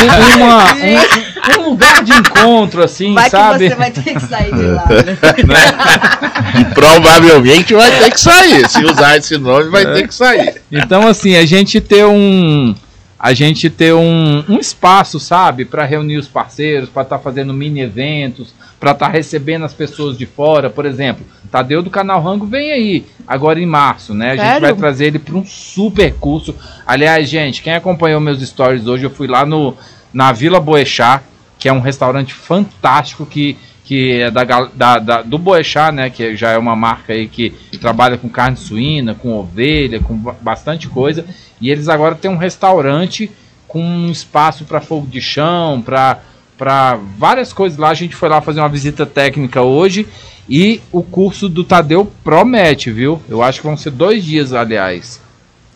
[0.03, 3.65] um, uma, um, um, lugar de encontro, assim, vai sabe?
[3.65, 5.17] Que você vai ter que sair de lá, né?
[5.47, 6.61] né?
[6.61, 8.69] E provavelmente vai ter que sair.
[8.69, 9.93] Se usar esse nome, vai é.
[9.93, 10.61] ter que sair.
[10.71, 12.75] Então, assim, a gente ter um
[13.19, 17.53] a gente ter um, um espaço, sabe, para reunir os parceiros, para estar tá fazendo
[17.53, 21.25] mini eventos, para estar tá recebendo as pessoas de fora, por exemplo.
[21.51, 24.33] Tadeu do canal Rango vem aí, agora em março, né?
[24.33, 24.51] A Sério?
[24.51, 26.53] gente vai trazer ele para um super curso.
[26.85, 29.75] Aliás, gente, quem acompanhou meus stories hoje, eu fui lá no
[30.13, 31.23] na Vila Boechat,
[31.59, 36.35] que é um restaurante fantástico que que é da, da, da, do Boechat, né, que
[36.35, 41.25] já é uma marca aí que trabalha com carne suína, com ovelha, com bastante coisa,
[41.59, 43.31] e eles agora têm um restaurante
[43.67, 46.19] com um espaço para fogo de chão, para
[46.57, 47.89] para várias coisas lá.
[47.89, 50.07] A gente foi lá fazer uma visita técnica hoje
[50.49, 53.21] e o curso do Tadeu promete, viu?
[53.29, 55.21] Eu acho que vão ser dois dias, aliás.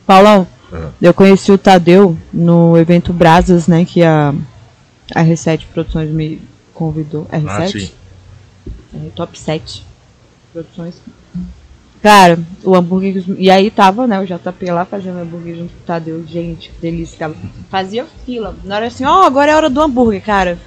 [0.07, 0.89] Paulão, uhum.
[0.99, 4.33] eu conheci o Tadeu no evento Brasas, né, que a
[5.13, 6.41] a R7 Produções me
[6.73, 7.27] convidou.
[7.31, 7.45] R7?
[7.47, 7.91] Ah, sim
[8.93, 9.83] é, top 7
[10.51, 10.95] produções.
[12.01, 13.23] Cara, o hambúrguer.
[13.37, 16.23] E aí tava, né, o JP lá fazendo hambúrguer junto com o Tadeu.
[16.27, 17.17] Gente, delícia.
[17.17, 17.35] Tava,
[17.69, 18.55] fazia fila.
[18.63, 20.57] Na hora assim, ó, oh, agora é hora do hambúrguer, cara.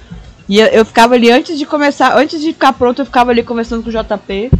[0.47, 3.43] E eu, eu, ficava ali antes de começar, antes de ficar pronto, eu ficava ali
[3.43, 4.51] conversando com o JP.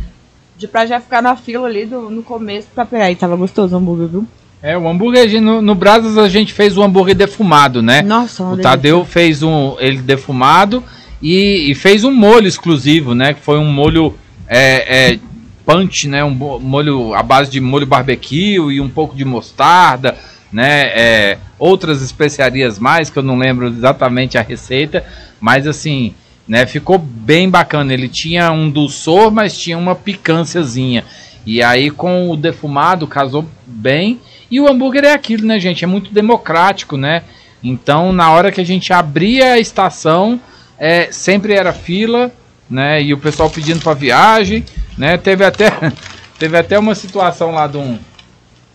[0.58, 3.12] De pra já ficar na fila ali do, no começo pra pegar.
[3.12, 4.28] E tava gostoso o hambúrguer, viu?
[4.62, 8.02] É, o hambúrguer, no, no Brasas a gente fez o hambúrguer defumado, né?
[8.02, 10.84] Nossa, O Tadeu fez um ele defumado
[11.22, 13.34] e, e, fez um molho exclusivo, né?
[13.34, 14.16] Que foi um molho
[14.48, 15.20] é, é,
[15.66, 16.24] punch, né?
[16.24, 20.16] Um molho à base de molho barbecue e um pouco de mostarda,
[20.52, 20.84] né?
[20.88, 25.04] É, outras especiarias mais que eu não lembro exatamente a receita,
[25.40, 26.14] mas assim,
[26.48, 26.66] né?
[26.66, 27.94] Ficou bem bacana.
[27.94, 31.04] Ele tinha um dulçor, mas tinha uma picânciazinha.
[31.46, 34.20] E aí com o defumado casou bem.
[34.50, 35.84] E o hambúrguer é aquilo, né, gente?
[35.84, 37.24] É muito democrático, né?
[37.64, 40.40] Então, na hora que a gente abria a estação,
[40.78, 42.32] é, sempre era fila,
[42.70, 43.02] né?
[43.02, 44.64] E o pessoal pedindo para viagem,
[44.98, 45.18] né?
[45.18, 45.72] Teve até,
[46.38, 47.98] teve até uma situação lá de um,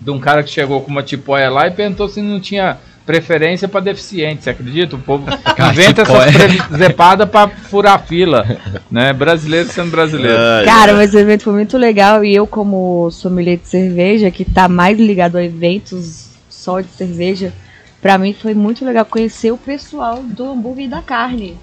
[0.01, 3.67] de um cara que chegou com uma tipóia lá e perguntou se não tinha preferência
[3.67, 4.95] para deficiente, você acredita?
[4.95, 5.27] O povo
[5.73, 8.47] inventa essas zepadas para furar fila,
[8.91, 9.13] né?
[9.13, 10.39] Brasileiro sendo brasileiro.
[10.65, 14.69] Cara, mas o evento foi muito legal e eu como sommelier de cerveja, que tá
[14.69, 17.53] mais ligado a eventos só de cerveja,
[18.01, 21.57] para mim foi muito legal conhecer o pessoal do hambúrguer e da carne.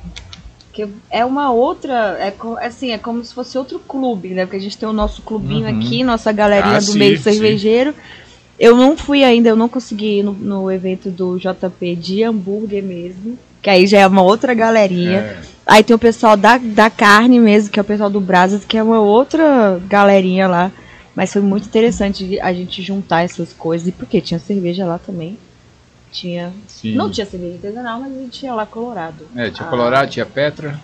[0.77, 2.15] Que é uma outra.
[2.19, 2.31] É
[2.63, 4.45] assim, é como se fosse outro clube, né?
[4.45, 5.75] Porque a gente tem o nosso clubinho uhum.
[5.75, 7.95] aqui, nossa galerinha ah, do sim, meio cervejeiro.
[8.59, 12.83] Eu não fui ainda, eu não consegui ir no, no, evento do JP de hambúrguer
[12.83, 13.39] mesmo.
[13.59, 15.17] Que aí já é uma outra galerinha.
[15.17, 15.37] É.
[15.65, 18.77] Aí tem o pessoal da, da carne mesmo, que é o pessoal do Brasas, que
[18.77, 20.71] é uma outra galerinha lá.
[21.15, 23.87] Mas foi muito interessante a gente juntar essas coisas.
[23.87, 25.39] E porque tinha cerveja lá também.
[26.17, 26.51] Tinha.
[26.67, 26.95] Sim.
[26.95, 29.27] Não tinha cerveja artesanal, mas a gente tinha lá Colorado.
[29.35, 29.69] É, tinha ah.
[29.69, 30.79] Colorado, tinha Petra.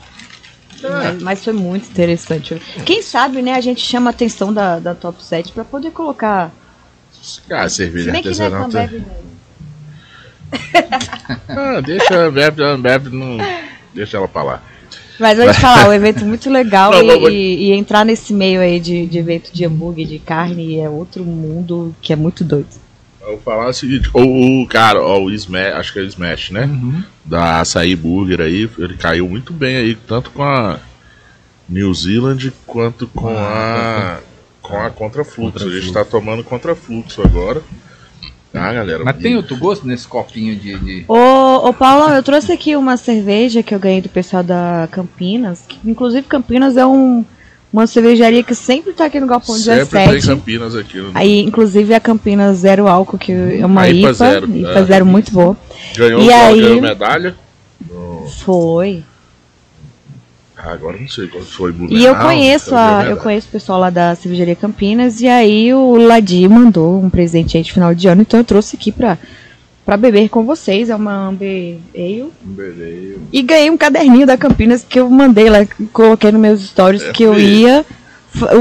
[0.79, 2.61] Mas, mas, foi muito interessante.
[2.85, 6.51] Quem sabe, né, a gente chama a atenção da, da Top 7 para poder colocar.
[7.49, 8.69] Ah, cerveja artesanal.
[8.69, 8.93] Que não é tá...
[11.49, 13.37] ah, deixa a Ambev, a Ambev não.
[13.91, 14.61] Deixa ela pra lá.
[15.19, 17.29] Mas vou te falar, um evento muito legal não, e, vou...
[17.29, 21.95] e, entrar nesse meio aí de, de evento de hambúrguer, de carne, é outro mundo
[22.01, 22.82] que é muito doido.
[23.23, 26.05] Eu vou falar o seguinte, o, o cara, ó, o Smash, acho que é o
[26.05, 26.69] Smash, né?
[27.23, 30.79] Da Açaí Burger aí, ele caiu muito bem aí, tanto com a
[31.69, 34.19] New Zealand quanto com a
[34.61, 35.65] com a Contrafluxo.
[35.67, 37.61] A gente tá tomando Contrafluxo agora.
[38.51, 39.03] Tá, galera?
[39.03, 40.77] Mas tem outro gosto nesse copinho de.
[40.77, 41.15] de- Ô,
[41.67, 45.63] ô Paulo, eu trouxe aqui uma cerveja que eu ganhei do pessoal da Campinas.
[45.67, 47.25] Que, inclusive, Campinas é um,
[47.73, 50.27] uma cervejaria que sempre tá aqui no Galpão Sempre tem 17.
[50.27, 51.01] Campinas aqui.
[51.01, 51.09] né?
[51.15, 54.83] Aí, inclusive, a Campinas Zero Álcool, que é uma A IPA IPA, zero, IPA é.
[54.85, 55.57] zero muito boa.
[55.97, 57.35] Ganhou, E aí- ganhou medalha.
[58.45, 59.03] Foi.
[60.57, 61.71] Ah, agora não sei qual foi.
[61.71, 61.77] E eu
[62.13, 63.15] Blumenau, conheço a, eu medalha.
[63.17, 67.63] conheço o pessoal lá da cervejaria Campinas e aí o Ladi mandou um presente aí
[67.63, 69.17] de final de ano, então eu trouxe aqui pra,
[69.85, 70.89] pra beber com vocês.
[70.89, 72.29] É uma Amber Ale.
[72.41, 73.19] Beleza.
[73.31, 77.11] E ganhei um caderninho da Campinas que eu mandei lá, coloquei nos meus stories É
[77.11, 77.49] que eu mesmo.
[77.49, 77.85] ia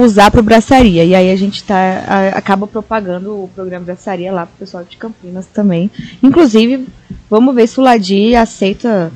[0.04, 1.04] usar pro braçaria.
[1.04, 1.74] E aí a gente tá
[2.06, 5.90] a- acaba propagando o programa braçaria lá pro pessoal de Campinas também.
[6.22, 6.86] Inclusive,
[7.30, 9.10] vamos ver se o Ladi aceita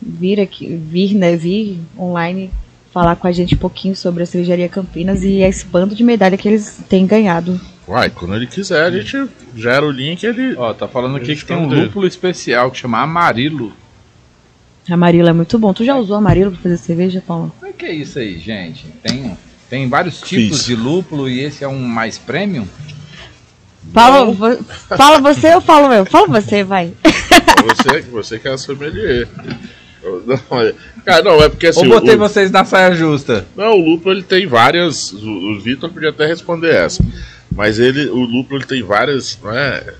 [0.00, 2.50] vir aqui, vir, né, vir online
[2.92, 6.36] falar com a gente um pouquinho sobre a cervejaria Campinas e esse bando de medalha
[6.36, 7.58] que eles têm ganhado.
[7.92, 10.54] Uai, quando ele quiser, a gente gera o link ele.
[10.56, 13.70] Ó, tá falando aqui que tem um lúpulo especial que chama Amarilo.
[14.90, 15.74] Amarilo é muito bom.
[15.74, 17.54] Tu já usou amarilo pra fazer cerveja, Paulo?
[17.62, 18.86] O que é isso aí, gente?
[19.02, 19.36] Tem,
[19.68, 20.64] tem vários tipos Fiz.
[20.64, 22.66] de lúpulo e esse é um mais premium?
[23.92, 24.64] Paulo, vo-
[24.96, 26.06] fala você ou falo eu?
[26.06, 26.94] Fala você, vai.
[27.04, 29.28] Você, você que é a sommelier.
[30.02, 30.74] Eu- Não, é-
[31.04, 31.86] cara, não, é porque assim.
[31.86, 33.46] Ou botei o, vocês na saia justa?
[33.54, 35.12] Não, o lúpulo ele tem várias.
[35.12, 37.04] O, o Vitor podia até responder essa.
[37.54, 39.38] Mas ele, o lúpulo ele tem várias.
[39.42, 39.94] Não é,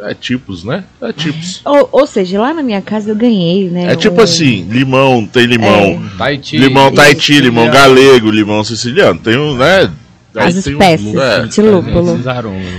[0.00, 0.84] é tipos, né?
[1.00, 1.60] É tipos.
[1.64, 3.92] Ou, ou seja, lá na minha casa eu ganhei, né?
[3.92, 6.02] É tipo um- assim: limão, tem limão.
[6.16, 6.58] Tahiti.
[6.58, 9.18] Limão Tahiti, limão galego, limão siciliano.
[9.18, 9.90] Tem um, né?
[10.34, 11.46] As tem um- espécies é.
[11.46, 12.16] de lúpulo.
[12.18, 12.22] Né?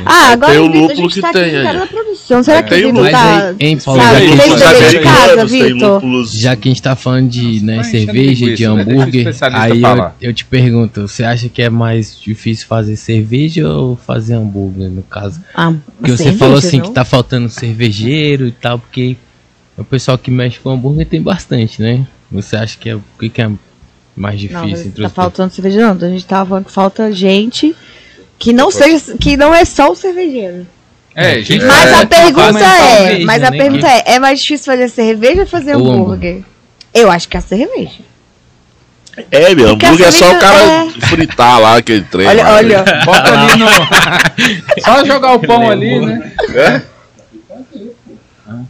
[0.05, 1.87] Ah, Aí agora tem o lúpulo que tá tem aqui no cara aí.
[1.87, 2.43] produção.
[2.43, 3.47] Será É, que tem o o Vitor Mas tá...
[3.47, 4.01] aí, hein, Paulo?
[4.01, 5.93] sabe, já, fez lúpulos o dever de americanos, casa, tem Vitor.
[5.95, 6.31] lúpulos.
[6.31, 8.69] já que a gente tá falando de né, cerveja, de né?
[8.81, 13.95] Hambúrguer, aí eu, eu te pergunto, você acha que é mais difícil fazer cerveja ou
[13.95, 15.41] fazer hambúrguer, no caso?
[15.55, 16.85] Ah, Porque você falou assim não?
[16.85, 19.17] que tá faltando cervejeiro e tal, porque
[19.75, 22.05] o pessoal que mexe com hambúrguer tem bastante, né?
[22.31, 23.49] Você acha que é o que, que é
[24.19, 26.07] mais Não, difícil entre tá faltando cerveja não.
[26.07, 27.73] A gente tava falando que falta gente
[28.37, 30.67] que não seja, que não é só o cervejeiro.
[31.15, 31.63] É, gente.
[31.63, 34.65] Mas É, a pergunta é, talvez, mas né, a nem pergunta é, é mais difícil
[34.65, 36.43] fazer cerveja ou fazer Ou hambúrguer?
[36.93, 38.01] Eu acho que a cerveja.
[39.31, 42.27] É, meu, Porque hambúrguer é só o cara fritar lá aquele trem.
[42.27, 42.83] Olha, lá, olha.
[42.83, 43.05] né?
[43.05, 43.67] Bota ali no.
[44.83, 46.31] Só jogar o pão ali, né?
[46.55, 46.81] É?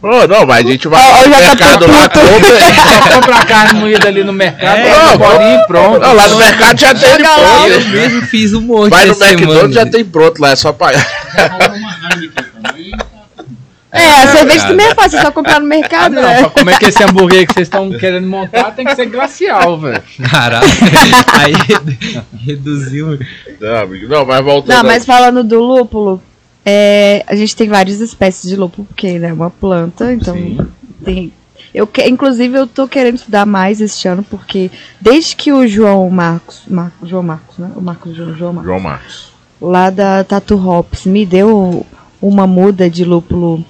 [0.02, 2.26] Ô, não, mas a gente vai Ó, no tá mercado lá, puto.
[2.26, 3.14] compra.
[3.14, 5.18] Compra a carne moída ali no mercado, É, é, não,
[5.66, 6.00] pronto.
[6.00, 7.68] Não, lá no mercado já tem ele lá, pronto.
[7.70, 9.12] Eu mesmo fiz um monte Vai no.
[9.14, 11.06] McDonald's já tem pronto lá, é só pagar.
[13.92, 16.38] É, a cerveja também é fácil, é só comprar no Ah, mercado, não, né?
[16.42, 20.00] pra comer que esse hambúrguer que vocês estão querendo montar tem que ser glacial, velho.
[20.30, 20.64] Caralho.
[21.36, 21.52] Aí
[22.46, 23.18] reduziu.
[23.60, 24.76] Não, amigo, não, mas voltando.
[24.76, 26.22] Não, mas falando do lúpulo,
[26.64, 30.34] é, a gente tem várias espécies de lúpulo, porque né, é uma planta, então
[31.04, 31.32] tem.
[31.72, 34.70] Eu inclusive eu tô querendo estudar mais este ano, porque
[35.00, 37.70] desde que o João Marcos, Mar- João Marcos, né?
[37.76, 39.32] O Marcos João, João Marcos, João Marcos.
[39.60, 41.86] lá da Tatu Hops me deu
[42.20, 43.64] uma muda de lúpulo.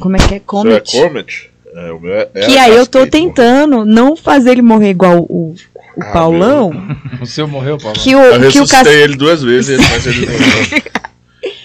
[0.00, 0.36] Como é que é?
[0.36, 0.92] É Comet.
[0.92, 1.50] Comet?
[1.74, 5.20] É, o meu é, é que aí eu tô tentando não fazer ele morrer igual
[5.20, 5.54] o,
[5.96, 6.70] o Ah, Paulão.
[7.20, 7.96] O seu morreu, Paulo?
[7.98, 10.26] Que Eu o, que o ressuscitei cas- ele duas vezes, mas ele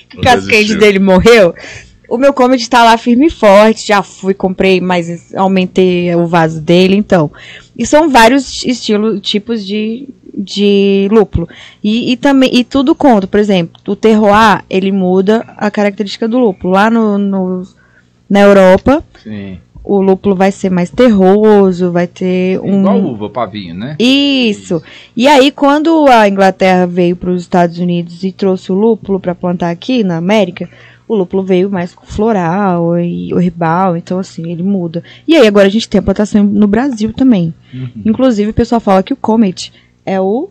[0.10, 1.54] que o cascade dele morreu.
[2.10, 3.86] O meu comedy tá lá firme e forte.
[3.88, 7.30] Já fui, comprei, mas aumentei o vaso dele, então.
[7.78, 11.50] E são vários estilos, tipos de, de lúpulo.
[11.84, 13.28] E, e também, e tudo conta.
[13.28, 16.74] Por exemplo, o terroir, ele muda a característica do lúpulo.
[16.74, 17.68] Lá no, no-
[18.30, 19.58] na Europa, Sim.
[19.88, 22.82] O lúpulo vai ser mais terroso, vai ter um.
[22.82, 23.95] Igual uva, pavinho, né?
[23.97, 24.84] Isso.
[25.15, 29.34] E aí, quando a Inglaterra veio para os Estados Unidos e trouxe o lúpulo para
[29.34, 30.69] plantar aqui na América,
[31.08, 35.02] o lúpulo veio mais com floral e herbal, então assim, ele muda.
[35.26, 37.54] E aí, agora a gente tem a plantação no Brasil também.
[38.06, 39.71] Inclusive, o pessoal fala que o Comet
[40.06, 40.50] é o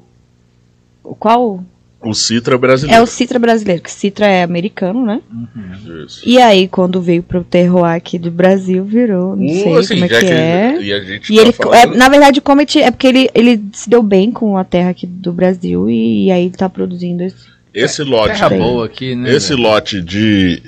[1.18, 1.62] Qual?
[2.09, 3.03] O Citra É brasileiro.
[3.03, 5.21] o Citra brasileiro, que Citra é americano, né?
[6.05, 6.23] Isso.
[6.25, 10.05] E aí, quando veio pro terroir aqui do Brasil, virou, não sei Uh, assim, como
[10.05, 10.83] é já que é.
[10.83, 13.29] E a gente E tá ele, falando- é, na verdade, o Comet é porque ele,
[13.35, 17.23] ele se deu bem com a terra aqui do Brasil e, aí ele tá produzindo
[17.23, 17.47] esse.
[17.75, 19.31] esse lote, Terra boa aqui, né?
[19.35, 19.62] esse velho?
[19.62, 20.62] lote de,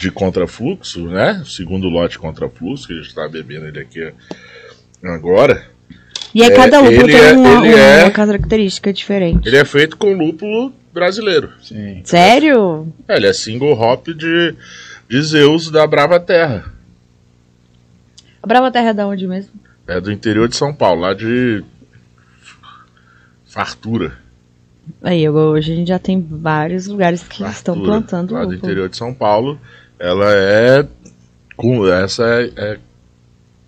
[0.00, 1.40] de contrafluxo, né?
[1.42, 4.12] O segundo lote contrafluxo, que a gente tá bebendo ele aqui
[5.04, 5.64] agora,
[6.34, 9.46] E aí É, cada lúpulo ele tem é- uma, ele é- uma característica diferente.
[9.48, 11.50] ele é feito com lúpulo brasileiro.
[11.62, 12.02] Sim.
[12.04, 12.92] Sério?
[13.08, 14.54] É, ele é single hop de,
[15.08, 16.64] de Zeus da Brava Terra.
[18.42, 19.52] A Brava Terra é da onde mesmo?
[19.86, 21.62] É do interior de São Paulo, lá de
[23.46, 24.12] Fartura.
[25.02, 28.58] Aí, hoje a gente já tem vários lugares que estão Fartura, plantando lá do lúpulo.
[28.70, 29.58] interior de São Paulo.
[29.98, 30.86] Ela é
[31.56, 32.78] com essa é, é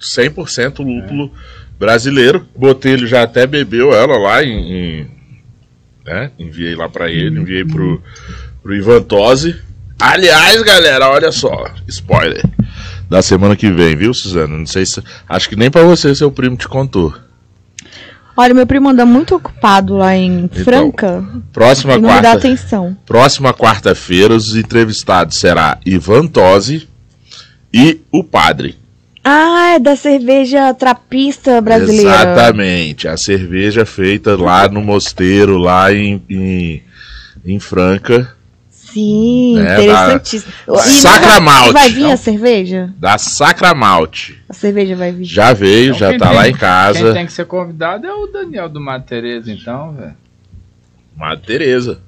[0.01, 1.31] 100% lúpulo
[1.79, 2.47] brasileiro.
[2.57, 5.11] Botelho já até bebeu ela lá em, em-
[6.05, 6.31] né?
[6.39, 8.03] Enviei lá pra ele, enviei pro
[8.63, 9.57] pro Ivan Tosi.
[10.01, 12.43] Aliás, galera, olha só, spoiler
[13.09, 14.57] da semana que vem, viu, Suzana?
[14.57, 17.13] Não sei se acho que nem pra você seu primo te contou.
[18.37, 22.97] Olha, meu primo anda muito ocupado lá em Franca Próxima não me dá quarta atenção.
[23.05, 26.89] Próxima quarta-feira, os entrevistados será Ivan Tosi
[27.73, 28.77] e o padre.
[29.25, 32.11] Ah, é da cerveja trapista brasileira.
[32.11, 33.07] Exatamente.
[33.07, 36.83] A cerveja feita lá no mosteiro, lá em, em,
[37.45, 38.35] em Franca,
[38.71, 40.53] Sim, É, interessantíssimo.
[40.67, 42.93] da- E vai- Sacramalte, Vai vir a cerveja?
[42.99, 44.39] da Sacramalte.
[44.51, 45.25] A cerveja vai vir.
[45.25, 47.13] Já veio, Então, já quem tá tem- lá em Quem casa.
[47.15, 50.15] tem que ser convidado é o Daniel do Mato Tereza, então, velho.
[51.17, 52.01] Madre Tereza.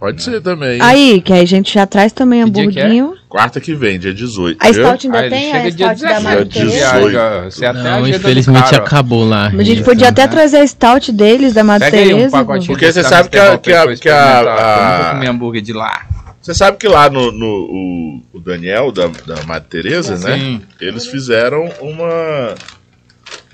[0.00, 0.78] Pode ser também.
[0.80, 2.62] Aí, que aí a gente já traz também que é?
[2.62, 3.14] hamburguinho.
[3.28, 4.56] Quarta que vem, dia 18.
[4.58, 4.72] A?
[4.72, 5.52] Stout ainda Ah, tem?
[5.52, 6.86] A dia Stout da 17, Madre dia Teresa?
[6.86, 7.10] 18.
[7.10, 9.46] viaja, Você até Não, infelizmente acabou lá.
[9.56, 10.28] A gente podia até né?
[10.28, 12.30] trazer a Stout deles, da um Teresa.
[12.30, 16.06] pacotinho Porque você sabe que a- que a- que a- comi hambúrguer de lá.
[16.40, 20.38] Você sabe que lá no, no o, o Daniel da, da Madre Teresa, né?
[20.38, 20.62] Sim.
[20.80, 22.54] Eles fizeram uma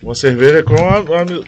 [0.03, 0.99] uma cerveja com a,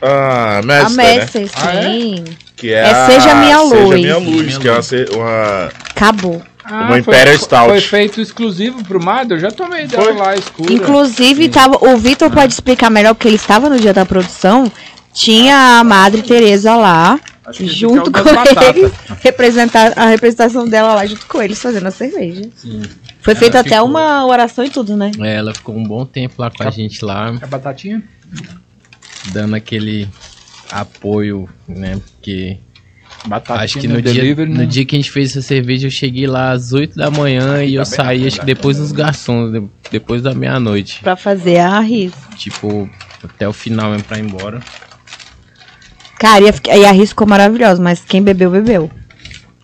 [0.02, 1.14] a, a A Mestre, né?
[1.16, 1.82] Mestre, Ah, é?
[1.92, 2.24] sim.
[2.56, 3.94] Que é, É a Seja Minha Seja Luz.
[4.00, 4.92] Minha Luz, Minha que é uma, Luz.
[5.14, 6.42] uma- Acabou.
[6.64, 7.68] Ah, Uma Imperial foi, Stout.
[7.70, 10.12] Foi feito exclusivo pro Mado, eu já tomei dela Foi.
[10.14, 10.70] lá, escura.
[10.72, 14.70] Inclusive, tava, o Vitor pode explicar melhor, porque ele estava no dia da produção.
[15.14, 17.18] Tinha a Madre Teresa lá,
[17.52, 22.42] junto com eles, representar, a representação dela lá junto com eles, fazendo a cerveja.
[22.54, 22.82] Sim.
[23.22, 25.10] Foi feita até ficou- uma oração e tudo, né?
[25.20, 28.02] É, ela ficou um bom tempo lá com a gente lá, É batatinha?
[29.32, 30.08] Dando aquele
[30.70, 32.00] apoio, né?
[32.14, 32.58] Porque
[33.26, 34.66] Batatinha acho que no dia, delivery, no né?
[34.66, 37.74] dia que a gente fez essa cerveja, eu cheguei lá às 8 da manhã e
[37.74, 41.00] eu bem saí, na acho que depois dos garçons, de- depois da meia-noite.
[41.00, 42.12] Pra fazer a ris.
[42.36, 42.88] Tipo,
[43.22, 44.60] até o final mesmo pra ir embora.
[46.18, 48.90] Cara, e a, e a ris ficou maravilhosa, mas quem bebeu, bebeu.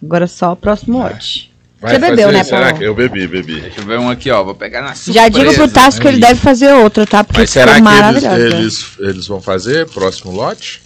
[0.03, 1.50] Agora só o próximo lote.
[1.85, 2.79] Vai Você bebeu, fazer- né, será Paulo?
[2.79, 3.61] que eu bebi, bebi.
[3.61, 4.42] Deixa eu ver um aqui, ó.
[4.42, 7.23] Vou pegar na Já digo pro Tasso que ele deve fazer outra, tá?
[7.23, 10.81] Porque Mas será que eles, eles, eles vão fazer próximo lote?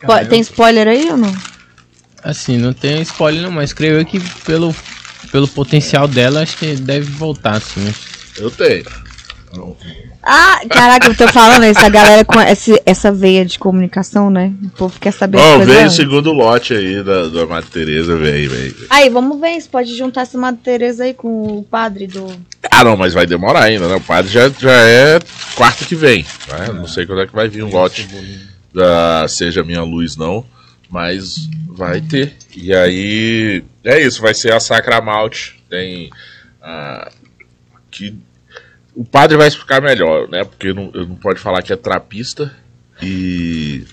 [0.00, 1.32] Po- Tem spoiler aí ou não?
[2.24, 4.74] Assim, não tem spoiler não, mas creio eu que pelo,
[5.30, 7.94] pelo potencial dela, acho que deve voltar, assim.
[8.36, 8.84] Eu tenho.
[10.22, 14.52] Ah, caraca, eu tô falando essa galera com esse, essa veia de comunicação, né?
[14.64, 17.68] O povo quer saber as Ó, coisas veio o segundo lote aí da, da Madre
[17.70, 18.74] Teresa, vem, vem.
[18.88, 22.28] Aí, vamos ver se pode juntar essa Madre Teresa aí com o padre do.
[22.70, 23.96] Ah, não, mas vai demorar ainda, né?
[23.96, 25.18] O padre já, já é
[25.54, 26.24] quarta que vem.
[26.48, 26.72] Né?
[26.72, 28.08] Não sei quando é que vai vir um lote
[28.72, 30.44] da Seja Minha Luz, não.
[30.88, 32.36] Mas vai ter.
[32.54, 35.60] E aí, é isso, vai ser a Sacra Malte.
[35.68, 36.10] Tem.
[36.62, 37.10] ah,
[37.90, 38.16] que
[38.94, 40.44] o padre vai explicar melhor, né?
[40.44, 42.52] Porque não, não pode falar que é trapista
[43.02, 43.84] e.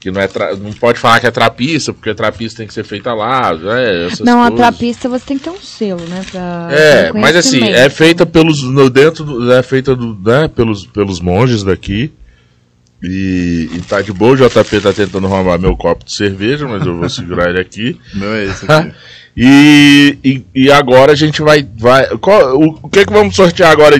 [0.00, 2.84] Que não, é tra- não pode falar que é trapista, porque trapista tem que ser
[2.84, 4.06] feita lá, né?
[4.06, 4.58] essas não, a coisas.
[4.58, 6.24] trapista você tem que ter um selo, né?
[6.30, 8.62] Pra É, mas assim, é feita pelos.
[8.92, 12.12] Dentro do, é feita do, né, pelos, pelos monges daqui.
[13.02, 16.84] E, e tá de boa, o JP tá tentando roubar meu copo de cerveja, mas
[16.86, 17.98] eu vou segurar ele aqui.
[18.14, 18.92] Não é esse aqui.
[19.40, 21.64] E, e, e agora a gente vai.
[21.78, 23.94] vai qual- o, o que que vamos sortear agora?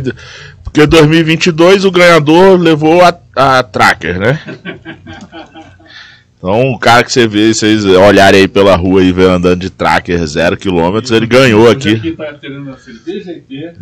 [0.64, 4.40] Porque 2022 o ganhador levou a, a Tracker, né?
[6.36, 9.70] Então o cara que você vê, vocês olharem aí pela rua e ver andando de
[9.70, 11.94] Tracker zero quilômetros, ele ganhou aqui.
[11.94, 12.34] Aqui tá
[12.84, 13.74] cerveja ET.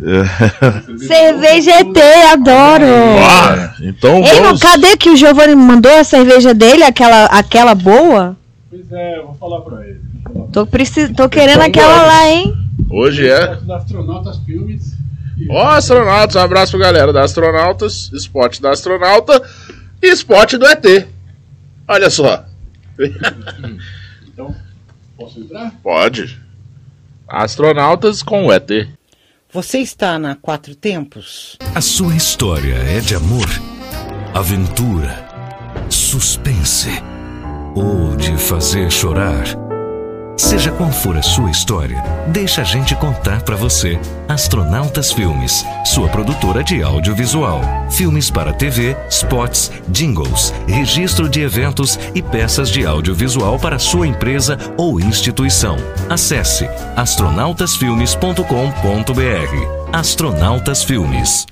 [1.07, 1.97] Cerveja ET,
[2.33, 2.85] adoro!
[3.19, 3.75] Bora!
[3.81, 4.61] Então Ei, não, vamos.
[4.61, 8.35] cadê que o Giovanni mandou a cerveja dele, aquela, aquela boa?
[8.69, 10.01] Pois é, eu vou falar pra ele.
[10.23, 10.47] Falar.
[10.47, 11.11] Tô, precis...
[11.13, 12.53] Tô querendo Então aquela lá, hein?
[12.89, 13.41] Hoje é.
[13.41, 14.97] Esporte da Astronautas Filmes.
[15.49, 19.41] Ó, astronautas, um abraço pra galera da Astronautas, Spot da Astronauta
[20.01, 21.07] e Spot do ET.
[21.87, 22.43] Olha só.
[24.27, 24.55] Então,
[25.15, 25.71] posso entrar?
[25.83, 26.39] Pode.
[27.27, 28.69] Astronautas com o ET.
[29.51, 31.57] Você está na Quatro Tempos?
[31.73, 33.47] A sua história é de amor,
[34.33, 35.27] aventura,
[35.89, 36.89] suspense
[37.77, 39.45] ou de fazer chorar?
[40.35, 43.99] Seja qual for a sua história, deixa a gente contar pra você.
[44.27, 47.61] Astronautas Filmes, sua produtora de audiovisual.
[47.89, 54.59] Filmes para TV, spots, jingles, registro de eventos e peças de audiovisual para sua empresa
[54.77, 55.75] ou instituição.
[56.07, 59.91] Acesse astronautasfilmes.com.br.
[59.91, 61.47] Astronautas Filmes.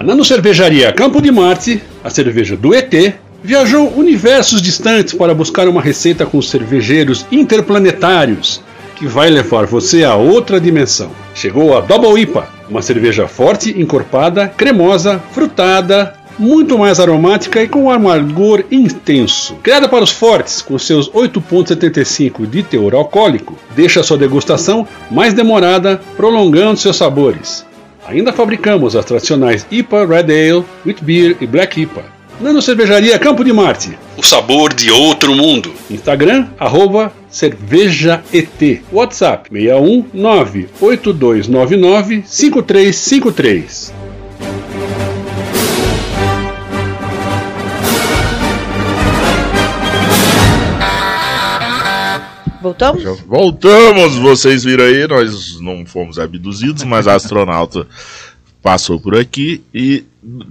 [0.00, 2.90] A Nano Cervejaria Campo de Marte, a cerveja do ET,
[3.44, 8.62] viajou universos distantes para buscar uma receita com cervejeiros interplanetários
[8.96, 11.10] que vai levar você a outra dimensão.
[11.34, 17.82] Chegou a Double IPA, uma cerveja forte, encorpada, cremosa, frutada, muito mais aromática e com
[17.84, 19.56] um amargor intenso.
[19.62, 26.00] Criada para os fortes, com seus 8,75 de teor alcoólico, deixa sua degustação mais demorada,
[26.16, 27.68] prolongando seus sabores.
[28.10, 32.02] Ainda fabricamos as tradicionais IPA Red Ale, Wheat Beer e Black IPA.
[32.40, 33.96] Nano Cervejaria Campo de Marte.
[34.16, 35.72] O sabor de outro mundo.
[35.88, 38.82] Instagram, arroba cervejaet.
[38.90, 43.92] WhatsApp, 61 98299 5353.
[52.60, 53.02] Voltamos?
[53.02, 57.86] Já voltamos, vocês viram aí, nós não fomos abduzidos, mas a astronauta
[58.62, 60.04] passou por aqui e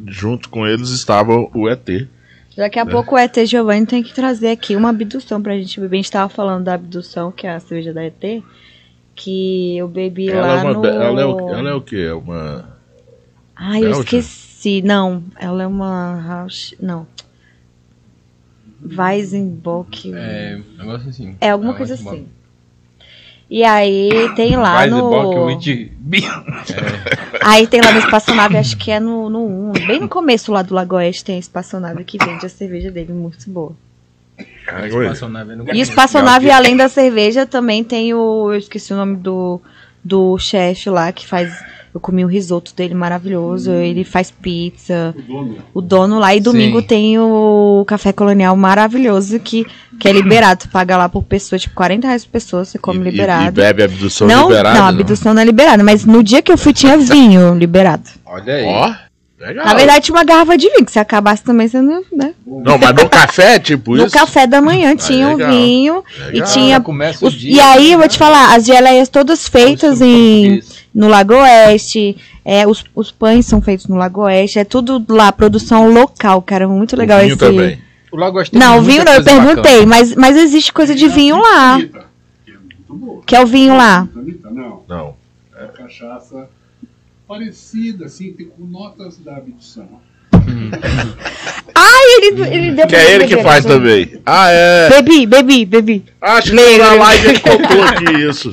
[0.07, 2.07] junto com eles estava o ET.
[2.57, 5.95] Daqui a pouco o ET Giovanni tem que trazer aqui uma abdução pra gente beber.
[5.95, 8.43] A gente tava falando da abdução, que é a cerveja da ET,
[9.15, 10.85] que eu bebi Ela lá é, uma, no...
[10.85, 12.07] ela, é o, ela é o quê?
[12.09, 12.77] É uma.
[13.55, 14.81] Ai, eu esqueci.
[14.81, 16.47] Não, ela é uma.
[16.81, 17.07] Não.
[18.83, 20.13] Weizenbock.
[20.13, 21.35] É, um negócio assim.
[21.39, 22.17] É alguma É, coisa Weizenbock.
[22.21, 22.27] assim.
[23.49, 25.45] E aí tem lá Weizenbock, no...
[25.45, 26.43] Wheat Beer.
[27.41, 29.71] Aí tem lá no espaçonave, acho que é no, no 1.
[29.87, 33.11] Bem no começo lá do Lago Oeste tem a espaçonave que vende a cerveja dele,
[33.11, 33.73] muito boa.
[34.37, 38.51] Espaçonave é no E espaçonave, além da cerveja, também tem o.
[38.53, 39.59] Eu esqueci o nome do,
[40.03, 41.51] do chefe lá que faz.
[41.93, 43.71] Eu comi o risoto dele maravilhoso.
[43.71, 45.15] Ele faz pizza.
[45.73, 46.35] O dono lá.
[46.35, 46.85] E domingo Sim.
[46.87, 49.65] tem o café colonial maravilhoso que,
[49.99, 50.61] que é liberado.
[50.61, 53.47] Tu paga lá por pessoa, tipo, 40 reais por pessoa, você come e- e- liberado.
[53.59, 54.77] E, bebe abdução não, liberada.
[54.79, 55.83] não, a abdução não é liberada.
[55.83, 58.03] Mas no dia que eu fui tinha vinho liberado.
[58.25, 58.65] Olha aí.
[58.65, 58.93] Ó,
[59.43, 59.65] legal.
[59.65, 62.03] Na verdade, tinha uma garrafa de vinho, que se acabasse também, você não.
[62.13, 62.33] Né?
[62.45, 64.15] Não, mas no café, tipo No isso.
[64.15, 65.51] café da manhã tinha um legal.
[65.51, 66.47] vinho e Legal.
[66.53, 66.79] tinha.
[66.81, 67.55] Começa o os- dia.
[67.55, 70.61] e aí, eu vou te falar, as geleias todas feitas em,
[70.99, 75.31] no Lago Oeste, é, os, os pães são feitos no Lago Oeste, é tudo lá,
[75.31, 77.39] produção local, cara, muito legal o vinho esse.
[77.39, 77.79] também.
[78.11, 79.85] O Lago Oeste tem Não, vinho não, eu perguntei, bacana.
[79.85, 83.21] mas, mas existe coisa de vinho lá, Que é muito boa.
[83.25, 84.07] que é o vinho lá.
[84.51, 85.15] Não, Não.
[85.57, 86.49] é cachaça
[87.25, 89.87] parecida, assim, tem com notas da abdução.
[92.21, 94.19] Ele, ele deu Que é ele que faz também.
[94.25, 94.89] Ah, é.
[94.89, 96.05] Bebi, bebi, bebi.
[96.21, 98.51] Acho que na live ele contou aqui isso.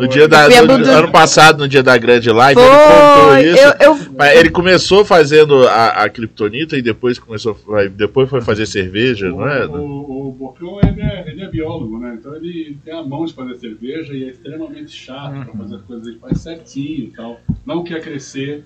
[0.00, 3.42] No dia da, no- abdu- ano passado, no dia da grande live, ele contou Foi,
[3.46, 3.58] isso.
[3.80, 8.66] eu, eu, ele começou fazendo a, a Kryptonita e depois começou vai- depois foi fazer
[8.66, 9.66] cerveja, não é?
[9.66, 12.16] O, o, o Bocão ele é, ele é biólogo, né?
[12.18, 15.44] Então ele tem a mão de fazer cerveja e é extremamente chato Uhum.
[15.44, 17.40] para fazer as coisas, ele faz certinho e tal.
[17.66, 18.64] Não quer crescer,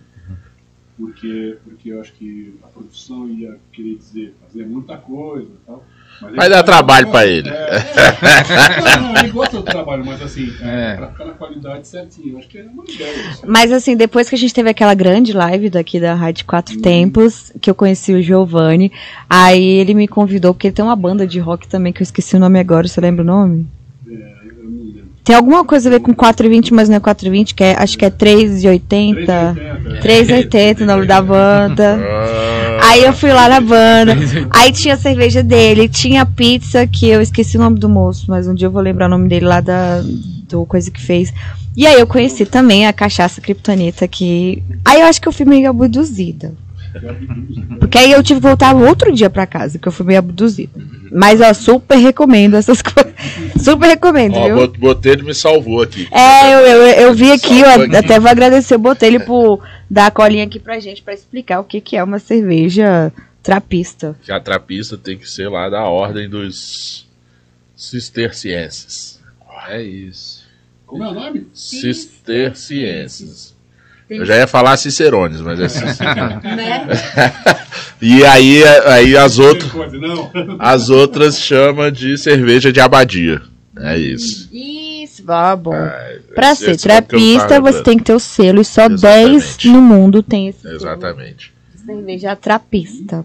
[0.98, 5.84] porque, porque eu acho que a produção ia querer dizer fazer muita coisa e tal.
[6.22, 7.48] Mas Vai dar trabalho gosta- ele.
[7.48, 7.82] É,
[9.00, 10.96] não, não, ele gosta do trabalho, mas assim, é, É.
[10.96, 12.38] pra ficar na qualidade certinho.
[12.38, 13.30] Acho que é uma ideia.
[13.30, 13.42] isso.
[13.44, 17.52] Mas assim, depois que a gente teve aquela grande live daqui da Rádio Quatro Tempos,
[17.60, 18.92] que eu conheci o Giovanni,
[19.28, 22.36] aí ele me convidou, porque ele tem uma banda de rock também, que eu esqueci
[22.36, 23.66] o nome agora, você lembra o nome?
[24.06, 25.08] É, eu não lembro.
[25.24, 28.04] Tem alguma coisa a ver com 420, mas não é 420, que é, acho que
[28.04, 29.24] é 380.
[29.24, 31.98] 380, 380 o nome da banda.
[31.98, 34.14] Ah, Aí eu fui lá na banda.
[34.50, 38.46] Aí tinha a cerveja dele, tinha pizza, que eu esqueci o nome do moço, mas
[38.46, 41.32] um dia eu vou lembrar o nome dele lá da do coisa que fez.
[41.76, 45.46] E aí eu conheci também a cachaça kryptonita que aí eu acho que eu fui
[45.46, 46.52] meio abduzida.
[47.80, 50.72] Porque aí eu tive que voltar outro dia pra casa, que eu fui meio abduzida.
[51.12, 53.12] Mas ó, super recomendo essas coisas.
[53.62, 54.56] Super recomendo, Ó, viu?
[54.56, 56.06] Bot- Botelho me salvou aqui.
[56.12, 57.96] É, eu, eu, eu vi aqui, eu aqui.
[57.96, 61.64] até vou agradecer o Botelho por dar a colinha aqui pra gente, pra explicar o
[61.64, 64.16] que, que é uma cerveja trapista.
[64.22, 67.06] Que a trapista tem que ser lá da ordem dos
[67.76, 69.20] cistercienses.
[69.68, 70.42] É isso.
[70.86, 71.46] Como é o nome?
[71.54, 73.53] Cistercienses.
[74.18, 76.42] Eu já ia falar cicerones, mas é cistercienses.
[76.56, 76.86] Né?
[78.02, 79.72] E aí, aí as, outras,
[80.58, 83.40] as outras chama de cerveja de abadia.
[83.78, 84.48] É isso.
[84.52, 85.74] Isso, ah, bom.
[85.74, 89.68] Ah, Pra ser é trapista, tava você tem que ter o selo, e só Exatamente.
[89.68, 90.74] 10 no mundo tem esse selo.
[90.74, 91.52] Exatamente.
[91.86, 93.24] Cerveja trapista.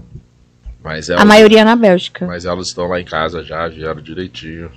[0.82, 2.26] Mas A elas, maioria na Bélgica.
[2.26, 4.72] mas elas estão lá em casa já, vieram direitinho.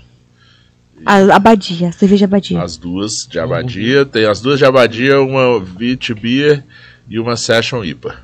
[1.05, 2.62] A Abadia, a cerveja Abadia.
[2.62, 6.64] As duas de Abadia, tem as duas de Abadia, uma Vit Beer
[7.09, 8.16] e uma Session IPA.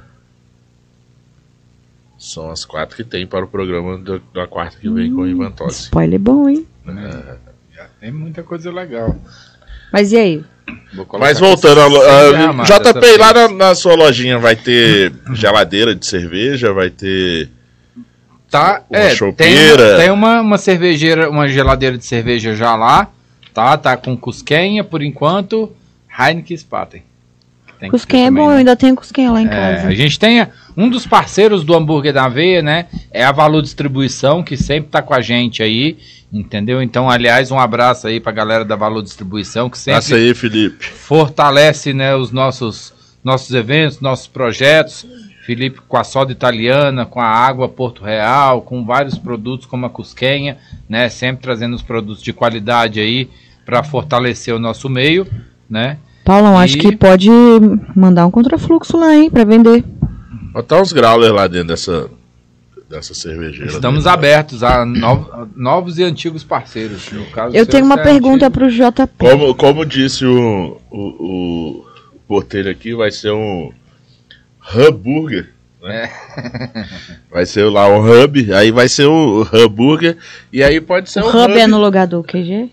[2.19, 5.29] São as quatro que tem para o programa da, da quarta que vem com o
[5.29, 5.85] Ivan Tossi.
[5.85, 6.67] Spoiler bom, hein?
[7.75, 9.17] Já tem muita coisa legal.
[9.93, 10.45] Mas e aí?
[11.19, 16.73] Mas voltando, a, a, JP, lá na, na sua lojinha vai ter geladeira de cerveja,
[16.73, 17.49] vai ter.
[18.51, 19.97] Tá, Uma é, tem, chopeira.
[19.99, 23.09] tem uma, uma cervejeira, uma geladeira de cerveja já lá,
[23.53, 23.77] tá?
[23.77, 25.71] Tá com Cusquenha, por enquanto,
[26.19, 27.03] Heineken Spaten.
[27.79, 28.57] Tem ter é bom, eu né?
[28.59, 29.89] ainda tenho Cusquem lá em É, casa.
[29.89, 30.45] a gente tem
[30.77, 32.87] um dos parceiros do hambúrguer da veia, né?
[33.13, 35.97] É a Valor Distribuição, que sempre tá com a gente aí,
[36.33, 36.83] entendeu?
[36.83, 40.85] Então, aliás, um abraço aí pra galera da Valor Distribuição, que sempre aí, Felipe.
[40.85, 42.93] fortalece né, os nossos,
[43.23, 45.07] nossos eventos, nossos projetos.
[45.49, 49.89] Felipe com a soda italiana, com a água Porto Real, com vários produtos como a
[49.89, 51.09] Cusquenha, né?
[51.09, 53.31] Sempre trazendo os produtos de qualidade aí
[53.65, 55.27] para fortalecer o nosso meio,
[55.71, 55.97] né?
[56.23, 57.31] Paulão, acho E- que pode
[57.97, 59.83] mandar um contrafluxo lá, hein, pra vender.
[60.53, 62.11] Botar uns growlers lá dentro dessa,
[62.87, 63.71] dessa cervejeira.
[63.71, 64.13] Estamos dele.
[64.15, 67.11] abertos a novos, novos e antigos parceiros.
[67.11, 68.51] No caso, Eu tenho uma é pergunta antigo.
[68.67, 69.13] pro JP.
[69.17, 71.85] Como, como disse o, o, o
[72.29, 73.73] porteiro aqui, vai ser um
[74.75, 75.51] hambúrguer.
[75.83, 76.11] Né?
[77.31, 80.17] Vai ser lá um hub, aí vai ser o hambúrguer,
[80.53, 82.69] e aí pode ser O um hub é no lugar do QG?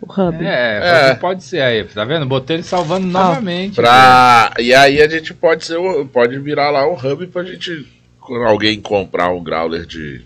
[0.00, 0.44] O hub.
[0.44, 1.14] É, É.
[1.14, 2.24] pode ser aí, tá vendo?
[2.26, 3.74] Botei ele salvando novamente.
[3.76, 4.52] Pra...
[4.58, 7.86] E aí a gente pode ser um- pode virar lá um hub pra gente,
[8.20, 10.22] quando alguém comprar um growler de,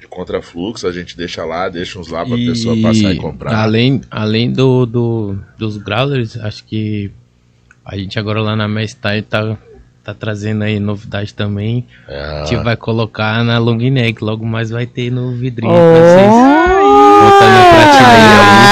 [0.00, 3.54] de contrafluxo, a gente deixa lá, deixa uns lá pra pessoa passar e comprar.
[3.62, 7.10] Além, além do, do- dos growlers, acho que
[7.86, 9.56] a gente agora lá na Mestai tá,
[10.02, 11.86] tá trazendo aí novidade também.
[12.08, 15.76] É, A gente vai colocar na long neck, logo mais vai ter no vidrinho Oh.
[15.76, 16.32] pra vocês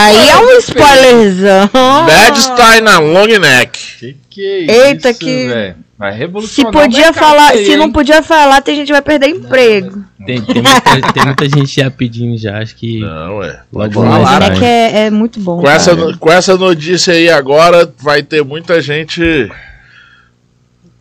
[0.06, 0.28] aí.
[0.28, 1.70] É um spoilerzão.
[2.06, 3.78] Bedstein na long neck.
[3.98, 5.76] Que que é Eita, isso, que- velho?
[5.96, 9.00] Vai Se revolucionar o podia falar, aí, se não podia falar, tem gente que vai
[9.00, 10.04] perder emprego.
[10.27, 13.61] Tem, tem, muita, tem muita gente já pedindo já, acho que Não, é.
[13.72, 14.27] logo falar.
[14.27, 14.51] sai.
[14.51, 15.61] neck é, é muito bom.
[15.61, 19.51] Com essa, no- com essa notícia aí agora, vai ter muita gente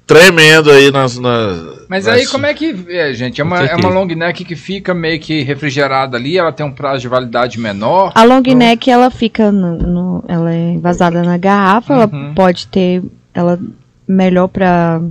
[0.06, 1.18] tremendo aí nas.
[1.18, 3.40] nas Mas nas- aí como é que é, gente?
[3.40, 6.72] É uma, é uma long neck que fica meio que refrigerada ali, ela tem um
[6.72, 8.12] prazo de validade menor.
[8.16, 12.02] A long neck, ela fica no, no- ela é envasada na garrafa, Uhum.
[12.02, 13.02] ela pode ter
[13.34, 13.60] ela
[14.08, 15.02] melhor pra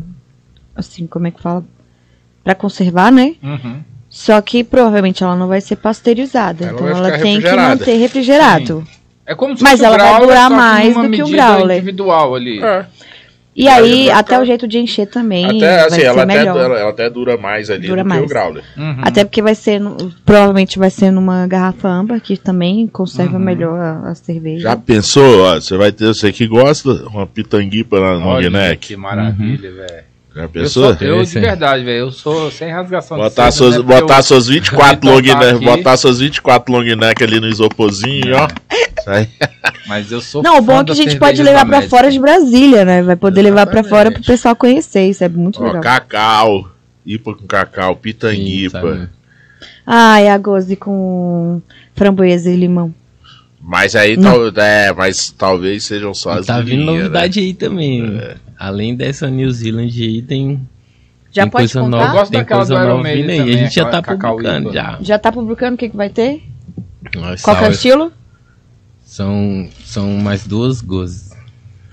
[0.76, 1.64] assim, como é que fala?
[2.44, 3.34] Pra conservar, né?
[3.42, 3.80] Uhum.
[4.14, 8.86] Só que provavelmente ela não vai ser pasteurizada, Ela então ela tem que manter refrigerado.
[9.24, 11.76] É como se Mas ela vai durar mais do que o medida growler.
[11.78, 12.62] individual ali.
[12.62, 12.84] É.
[13.56, 16.22] E E aí até ficar- o jeito de encher também Até, vai assim, ser ela
[16.24, 18.20] até, ela, ela até dura mais ali Dura do mais.
[18.20, 18.64] que o growler.
[18.76, 18.96] Uhum.
[19.02, 19.96] Até porque vai ser, no-
[20.26, 23.44] provavelmente vai ser numa garrafa âmbar, que também conserva Uhum.
[23.44, 24.62] melhor a, a cerveja.
[24.64, 25.42] Já pensou?
[25.44, 28.88] Ó, você vai ter, você que gosta, uma pitanguipa na long Olha neck.
[28.88, 30.11] que maravilha, velho.
[30.34, 30.68] Já Eu, pensou?
[30.68, 31.40] sou, eu de Interessante.
[31.42, 35.10] verdade, velho, eu sou sem rasgação de Botar, seda, suas, né, botar eu- suas 24
[35.10, 38.48] long neck, botar suas 24 long neck ali no isoporzinho, ó.
[39.04, 39.28] Sai.
[39.86, 41.90] Mas eu sou Não, o bom é que a gente pode levar Médica.
[41.90, 43.02] fora de Brasília, né?
[43.02, 44.26] Vai poder levar pra fora pro Exatamente.
[44.26, 45.82] pessoal conhecer, isso é muito Ó, legal.
[45.82, 46.68] cacau,
[47.04, 48.80] ipa com cacau, Sim, pitanguipa.
[48.80, 49.08] sabe?
[49.86, 51.60] Ah, e a goze com
[51.94, 52.94] framboesa e limão.
[53.62, 56.92] Mas aí, tal, é, mas talvez sejam só as tá vindo linhas, né?
[56.98, 58.20] novidade aí também.
[58.58, 60.60] Além dessa New Zealand aí, tem,
[61.30, 61.96] Já tem pode coisa contar?
[61.96, 62.10] nova.
[62.10, 63.38] Eu gosto tem coisa do Iron nova vindo aí.
[63.38, 64.72] também, a gente já tá publicando IPA.
[64.72, 64.98] já.
[65.00, 66.42] Já tá publicando o que, que vai ter?
[67.14, 68.12] Nossa, Qual que é o estilo?
[69.04, 71.30] São, são mais duas gozes.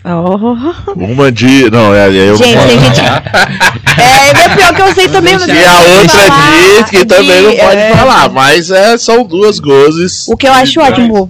[0.06, 0.94] Oh.
[0.94, 1.70] Uma de.
[1.70, 3.02] Não, é, é eu Gente, tem gente.
[4.00, 5.38] É, é pior que eu sei também.
[5.38, 8.98] não E a outra falar diz que também não de- pode é, falar, mas é,
[8.98, 10.26] são duas gozes.
[10.30, 11.30] O que eu acho ótimo.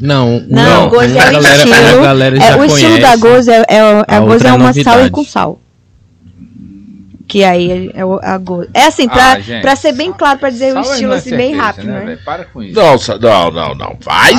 [0.00, 1.74] Não, Não, goze é a o galera, estilo.
[2.00, 3.18] A galera já É, o estilo da conhece.
[3.20, 4.98] goze é, é, a A goze outra é uma novidade.
[5.00, 5.60] sour com sal.
[7.28, 8.68] Que aí é, o- a goze.
[8.74, 11.14] É assim, pra, Ah, gente, pra ser bem claro, pra dizer o Sour estilo não
[11.14, 12.00] é assim, bem cerveja, rápido, né?
[12.00, 12.18] velho?
[12.24, 12.74] Para com isso.
[12.80, 13.96] Não, não, não, não.
[14.04, 14.32] Para é,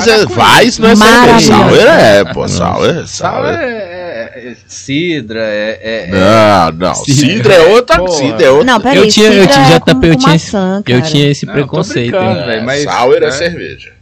[0.64, 0.82] isso.
[0.82, 1.40] não é cerveja.
[1.40, 3.06] Sour é, pô, sour é.
[3.06, 4.32] Sour é, é.
[4.34, 5.80] é- é cidra, é...
[5.82, 6.94] é- é- Não, não.
[6.96, 7.96] Cidra é outra.
[7.96, 8.10] Porra.
[8.18, 8.66] Cidra é outra.
[8.66, 11.00] Não, peraí, Eu tinha, eu tinha, é já com- tapei, eu tinha, maçã, eu cara.
[11.10, 12.12] tinha esse Não, preconceito.
[12.12, 13.30] velho, mas- Sour é né?
[13.30, 13.92] cerveja.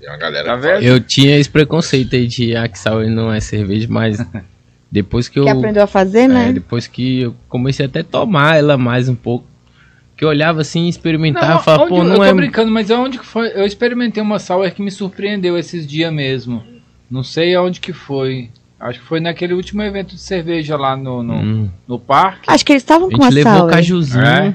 [0.00, 0.82] Tem uma galera Tá vendo?
[0.82, 4.18] Eu tinha esse preconceito aí de ah, que sour não é cerveja, mas
[4.90, 5.44] depois que eu.
[5.44, 6.52] Que aprendeu a fazer, é, né?
[6.52, 9.46] depois que eu comecei até a tomar ela mais um pouco.
[10.16, 12.34] Que eu olhava assim, experimentava e falava, onde- pô, eu não tô é.
[12.34, 13.48] brincando, mas aonde que foi?
[13.54, 16.62] Eu experimentei uma sour que me surpreendeu esses dias mesmo.
[17.10, 18.50] Não sei aonde que foi.
[18.78, 21.70] Acho que foi naquele último evento de cerveja lá no, no, Hum.
[21.88, 22.44] no parque.
[22.50, 23.70] Acho que eles estavam A com uma gente levou sour.
[23.70, 24.24] cajuzinho.
[24.24, 24.54] É.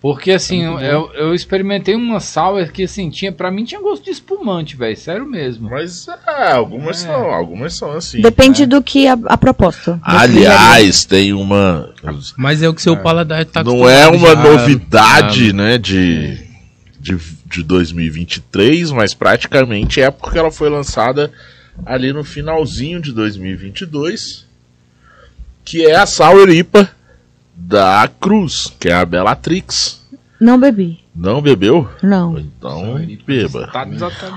[0.00, 4.10] Porque assim, eu, eu experimentei uma sour que assim, tinha, pra mim tinha gosto de
[4.10, 4.96] espumante, velho.
[4.96, 5.68] Sério mesmo.
[5.68, 7.06] Mas é, algumas É.
[7.06, 8.22] são, algumas são assim.
[8.22, 10.00] Depende do que a, a proposta.
[10.02, 11.92] Aliás, tem uma.
[12.38, 15.76] Mas é o que seu paladar tá Não é acostumado uma já novidade, a- né,
[15.76, 16.38] de,
[16.98, 21.30] de, de 2023, mas praticamente é porque ela foi lançada
[21.84, 24.46] ali no finalzinho de 2022,
[25.62, 26.90] que é a Sour IPA
[27.60, 30.00] da Cruz, que é a Bellatrix.
[30.40, 31.00] Não bebi.
[31.14, 31.86] Não bebeu?
[32.02, 32.38] Não.
[32.38, 33.70] Então beba.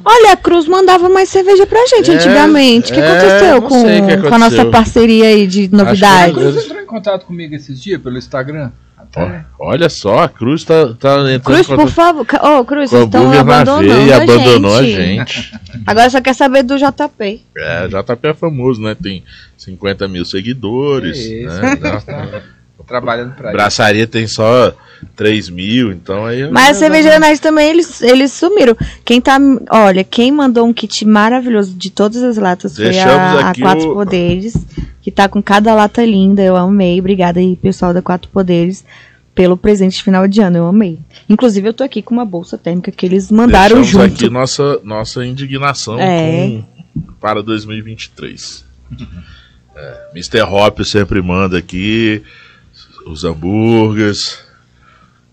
[0.03, 2.91] Olha, a Cruz mandava mais cerveja pra gente É, antigamente.
[2.91, 4.71] O que é, aconteceu com, que com a nossa aconteceu.
[4.71, 6.35] parceria aí de novidades?
[6.35, 6.55] Deus.
[6.55, 8.71] Você entrou em contato comigo esses dias pelo Instagram?
[8.97, 9.45] Até.
[9.57, 12.25] Olha só, a Cruz tá, tá entrando Cruz, por favor.
[12.41, 14.97] Ô, Cruz, a estão hambúrguer na abandonando veia e a abandonou a gente.
[14.97, 15.59] gente.
[15.87, 17.45] Agora só quer saber do JP.
[17.55, 18.95] É, JP é famoso, né?
[19.01, 19.23] Tem
[19.57, 21.17] 50 mil seguidores.
[21.17, 21.61] Isso.
[21.61, 22.41] Né?
[22.85, 23.53] Trabalhando pra isso.
[23.57, 24.73] Braçaria tem só
[25.15, 26.49] 3 mil, então aí.
[26.51, 28.75] Mas a cerveja Nice também, eles, eles sumiram.
[29.05, 29.37] Quem tá.
[29.69, 33.61] Olha, quem mandou um kit maravilhoso de todas as latas foi Deixamos a, a aqui
[33.61, 34.57] Quatro o- Poderes.
[35.01, 36.41] Que tá com cada lata linda.
[36.41, 36.99] Eu amei.
[36.99, 38.83] Obrigada aí, pessoal da Quatro Poderes,
[39.33, 40.57] pelo presente de final de ano.
[40.57, 40.99] Eu amei.
[41.29, 44.23] Inclusive, eu tô aqui com uma bolsa térmica que eles mandaram Deixamos junto.
[44.25, 46.61] aqui nossa, nossa indignação É.
[46.95, 48.65] com- para 2023.
[49.75, 50.41] É, Mr.
[50.43, 52.21] Hop sempre manda aqui
[53.05, 54.39] os hambúrgueres.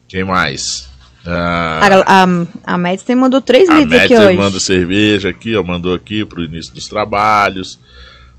[0.08, 0.88] Quem mais?
[1.26, 4.36] Ah, A, a, a Madison mandou 3 a litros aqui hoje.
[4.36, 7.78] manda cerveja aqui, ó, mandou aqui pro início dos trabalhos.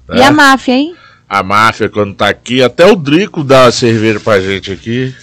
[0.10, 0.24] E né?
[0.26, 0.96] a máfia, hein?
[1.30, 5.16] A máfia quando tá aqui, até o Drico dá a cerveja pra gente aqui.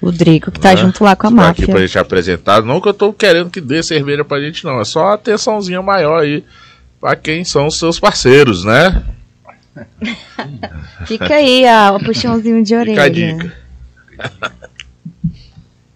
[0.00, 0.76] O Drico, que tá né?
[0.78, 1.64] junto lá com a Tá máfia.
[1.64, 2.62] aqui pra gente apresentar.
[2.62, 4.80] Não que eu tô querendo que dê cerveja pra gente, não.
[4.80, 6.42] É só uma atençãozinha maior aí
[7.00, 9.02] pra quem são os seus parceiros, né?
[11.06, 13.02] Fica aí, ó, o puxãozinho de orelha.
[13.02, 13.52] Fica a dica.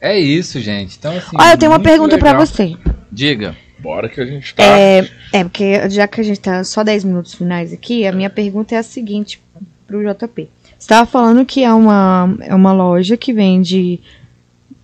[0.00, 0.96] É isso, gente.
[0.98, 1.36] Então, assim.
[1.38, 2.46] Olha, eu tenho uma pergunta pra legal.
[2.46, 2.76] você.
[3.12, 3.56] Diga.
[3.78, 4.62] Bora que a gente tá.
[4.62, 8.30] É, é, porque já que a gente tá só 10 minutos finais aqui, a minha
[8.30, 9.40] pergunta é a seguinte
[9.86, 10.48] pro JP.
[10.78, 14.00] Você tava falando que é uma, é uma loja que vende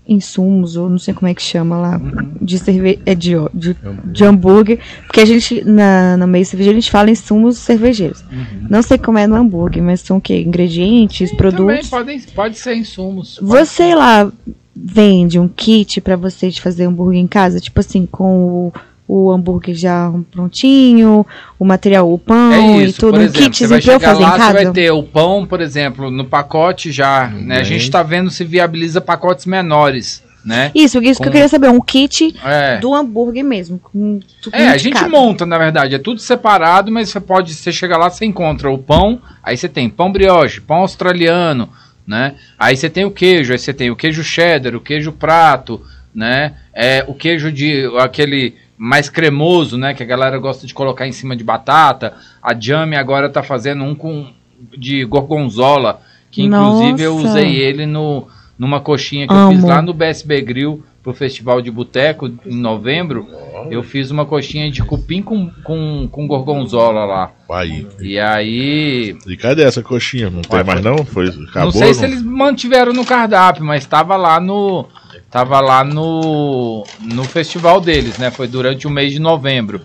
[0.08, 2.00] insumos, ou não sei como é que chama lá,
[2.40, 6.80] de cerveja, é de, de, de hambúrguer, porque a gente, na, na meio cervejeiro, a
[6.80, 8.24] gente fala insumos cervejeiros.
[8.70, 10.40] Não sei como é no hambúrguer, mas são o quê?
[10.42, 11.88] Ingredientes, Também produtos?
[11.88, 13.38] podem, pode ser insumos.
[13.42, 14.30] Você lá
[14.74, 18.72] vende um kit pra você de fazer hambúrguer em casa, tipo assim, com o,
[19.08, 21.24] o hambúrguer já prontinho,
[21.58, 24.22] o material, o pão É e isso, tudo, por um exemplo, você vai chegar fazer
[24.22, 24.52] lá, em você casa?
[24.52, 27.58] vai ter o pão, por exemplo, no pacote já, né?
[27.58, 30.70] A gente tá vendo se viabiliza pacotes menores, né?
[30.74, 32.78] Isso, isso que Com- eu queria saber, um kit É.
[32.78, 33.78] do hambúrguer mesmo.
[33.78, 37.72] Com tudo É, a gente monta, na verdade, é tudo separado, mas você pode, você
[37.72, 41.68] chega lá, você encontra o pão, aí você tem pão brioche, pão australiano,
[42.06, 42.34] né?
[42.58, 45.80] Aí você tem o queijo, aí você tem o queijo cheddar, o queijo prato,
[46.14, 46.54] né?
[46.74, 49.94] É, o queijo de aquele mais cremoso, né?
[49.94, 52.14] Que a galera gosta de colocar em cima de batata.
[52.42, 54.32] A Jame agora tá fazendo um com
[54.76, 56.00] de gorgonzola,
[56.30, 57.28] que inclusive eu Nossa.
[57.28, 58.26] usei ele no,
[58.58, 59.68] numa coxinha que eu fiz Amo.
[59.68, 63.28] lá no BSB Grill pro Festival de Boteco em novembro.
[63.70, 67.30] Eu fiz uma coxinha de cupim com, com, com gorgonzola lá.
[67.48, 67.86] Aí.
[68.00, 69.16] E aí.
[69.24, 70.28] E cadê essa coxinha?
[70.28, 71.04] Não tem mais não?
[71.04, 71.64] Foi, acabou?
[71.64, 74.86] não sei se eles mantiveram no cardápio, mas estava lá no.
[75.30, 78.30] Tava lá no, no festival deles, né?
[78.30, 79.80] Foi durante o mês de novembro.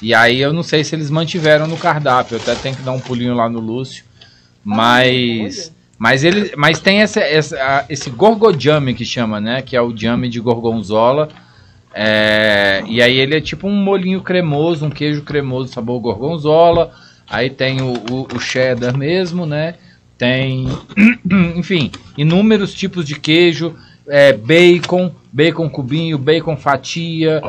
[0.00, 2.36] E aí eu não sei se eles mantiveram no cardápio.
[2.36, 4.04] Eu até tenho que dar um pulinho lá no Lúcio.
[4.64, 5.72] Mas.
[5.98, 9.62] Mas, ele, mas tem essa, essa, esse gorgojame que chama, né?
[9.62, 11.28] Que é o jame de gorgonzola.
[11.92, 16.92] É, e aí ele é tipo um molinho cremoso, um queijo cremoso sabor gorgonzola.
[17.28, 19.74] Aí tem o, o, o cheddar mesmo, né?
[20.16, 20.68] Tem,
[21.56, 23.74] enfim, inúmeros tipos de queijo.
[24.08, 27.42] É, bacon, bacon cubinho, bacon fatia,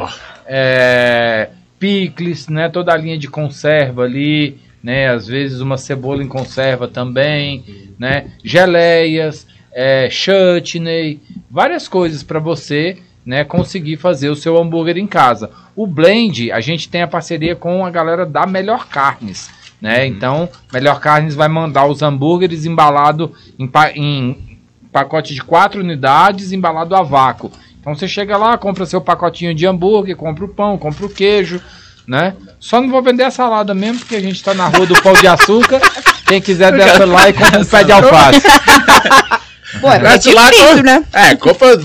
[0.45, 1.49] é,
[1.79, 2.69] picles, né?
[2.69, 5.09] Toda a linha de conserva ali, né?
[5.09, 7.63] Às vezes uma cebola em conserva também,
[7.97, 8.31] né?
[8.43, 13.43] Geleias, é, chutney, várias coisas para você, né?
[13.43, 15.51] Conseguir fazer o seu hambúrguer em casa.
[15.75, 19.49] O blend, a gente tem a parceria com a galera da Melhor Carnes,
[19.81, 20.05] né?
[20.05, 24.48] Então, Melhor Carnes vai mandar os hambúrgueres embalado em, em
[24.91, 27.51] pacote de quatro unidades, embalado a vácuo.
[27.79, 31.61] Então você chega lá, compra seu pacotinho de hambúrguer, compra o pão, compra o queijo,
[32.07, 32.33] né?
[32.59, 35.13] Só não vou vender a salada mesmo, porque a gente tá na rua do pão
[35.13, 35.79] de açúcar.
[36.27, 38.41] Quem quiser desce lá e compra um pé de alface.
[39.81, 41.05] Pô, é lá, difícil, co- né?
[41.13, 41.79] É, compra,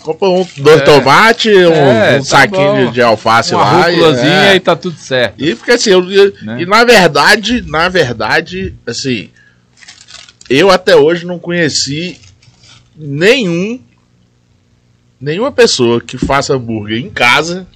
[0.00, 0.84] compra um, dois É.
[0.84, 2.86] tomates, um, É, um tá saquinho bom.
[2.86, 3.70] de, de alface Uma lá.
[3.86, 4.56] rúculazinha é.
[4.56, 5.34] e tá tudo certo.
[5.42, 6.62] E fica assim, eu, e- Né?
[6.62, 9.30] e na verdade, na verdade, assim,
[10.50, 12.20] eu até hoje não conheci
[12.98, 13.80] nenhum
[15.20, 17.66] nenhuma pessoa que faça hambúrguer em casa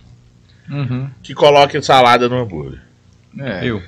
[0.71, 1.09] Uhum.
[1.23, 2.81] que coloque salada no hambúrguer.
[3.39, 3.61] É.
[3.67, 3.83] Eu.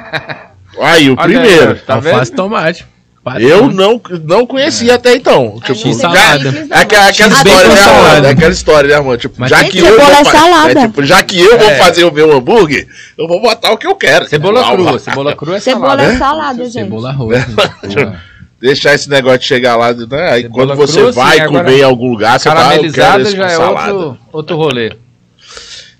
[0.80, 1.72] Aí, o Olha primeiro.
[1.72, 2.36] aí, Tá Alface vendo?
[2.36, 2.86] tomate.
[3.24, 3.48] Padrão.
[3.48, 5.60] Eu não, não conhecia até então.
[5.60, 6.48] Tipo, X salada.
[6.48, 8.08] é aquela, aquela X história, bacon né, salada.
[8.08, 8.26] Armando?
[8.26, 9.18] É aquela história, né, Armando?
[9.18, 9.94] Tipo, Mas já que eu vou
[10.24, 11.78] cebola é é, tipo, já que eu vou É.
[11.78, 14.28] fazer o meu hambúrguer, eu vou botar o que eu quero.
[14.28, 14.98] Cebola Tipo, crua.
[14.98, 16.02] Cebola crua é Cebola salada.
[16.12, 16.72] é salada, gente.
[16.72, 18.20] Cebola roxa.
[18.62, 20.30] Deixar esse negócio de chegar lá, né?
[20.30, 23.22] Aí Cebola quando você sim, vai agora comer em algum lugar, você fala, eu quero
[23.22, 23.92] esse já com é salada.
[23.92, 24.92] outro, outro rolê.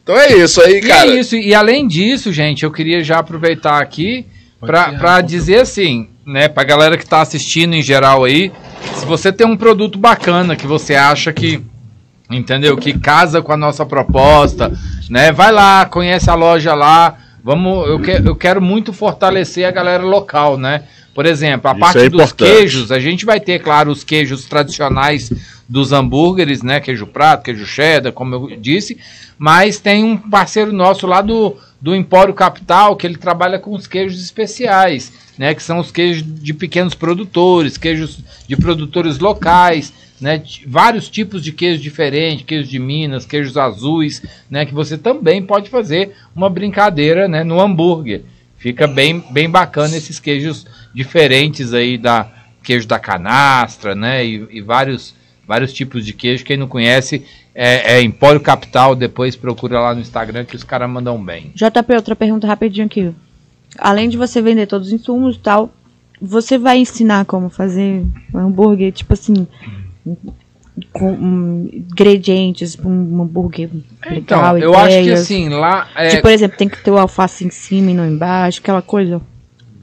[0.02, 1.10] Então é isso aí, E cara.
[1.10, 1.34] é isso.
[1.34, 4.24] E além disso, gente, eu queria já aproveitar aqui
[4.60, 5.26] pra, tirar pra a foto.
[5.26, 8.52] dizer assim, né, pra galera que tá assistindo em geral aí,
[8.94, 11.60] se você tem um produto bacana que você acha que,
[12.30, 14.72] entendeu, que casa com a nossa proposta,
[15.10, 19.70] né, vai lá, conhece a loja lá, vamos, eu, que, eu quero muito fortalecer a
[19.72, 20.82] galera local, né,
[21.14, 24.46] por exemplo, a Isso parte é dos queijos, a gente vai ter, claro, os queijos
[24.46, 25.30] tradicionais
[25.68, 26.80] dos hambúrgueres, né?
[26.80, 28.98] Queijo prato, queijo cheddar, como eu disse.
[29.38, 33.86] Mas tem um parceiro nosso lá do, do Empório Capital que ele trabalha com os
[33.86, 35.54] queijos especiais, né?
[35.54, 40.42] Que são os queijos de pequenos produtores, queijos de produtores locais, né?
[40.66, 44.64] Vários tipos de queijo diferentes, queijos de Minas, queijos azuis, né?
[44.64, 47.42] Que você também pode fazer uma brincadeira, né?
[47.42, 48.22] No hambúrguer.
[48.62, 52.30] Fica bem, bem bacana esses queijos diferentes aí da
[52.62, 54.24] queijo da canastra, né?
[54.24, 56.44] E, e vários, vários tipos de queijo.
[56.44, 58.94] Quem não conhece é, é Empório Capital.
[58.94, 61.50] Depois procura lá no Instagram que os caras mandam bem.
[61.56, 63.12] JP, outra pergunta rapidinho aqui.
[63.76, 65.74] Além de você vender todos os insumos e tal,
[66.20, 69.44] você vai ensinar como fazer um hambúrguer, tipo assim,
[70.92, 73.68] com ingredientes, um hambúrguer
[74.10, 75.20] Então, legal, eu acho que ideias.
[75.20, 75.88] assim, lá.
[75.94, 78.82] É, Tipo, por exemplo, tem que ter o alface em cima e não embaixo, aquela
[78.82, 79.20] coisa.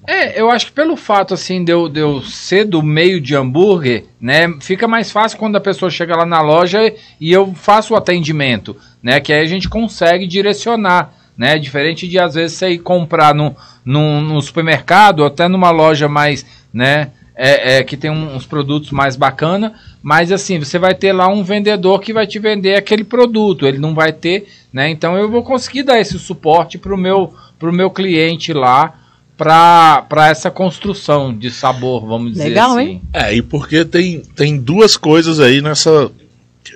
[0.08, 3.36] É, eu acho que pelo fato assim de eu, de eu ser do meio de
[3.36, 7.94] hambúrguer, né, fica mais fácil quando a pessoa chega lá na loja e eu faço
[7.94, 12.72] o atendimento, né, que aí a gente consegue direcionar, né, diferente de às vezes você
[12.72, 17.12] ir comprar no supermercado ou até numa loja mais, né,
[17.42, 19.74] é, é, que tem um- uns produtos mais bacana,
[20.04, 23.78] mas assim, você vai ter lá um vendedor que vai te vender aquele produto, ele
[23.78, 27.90] não vai ter, né, então eu vou conseguir dar esse suporte pro meu, pro meu
[27.90, 28.94] cliente lá,
[29.38, 32.82] para essa construção de sabor, vamos dizer Legal, assim.
[32.90, 33.02] hein?
[33.14, 36.12] É, e porque tem, tem duas coisas aí nessa,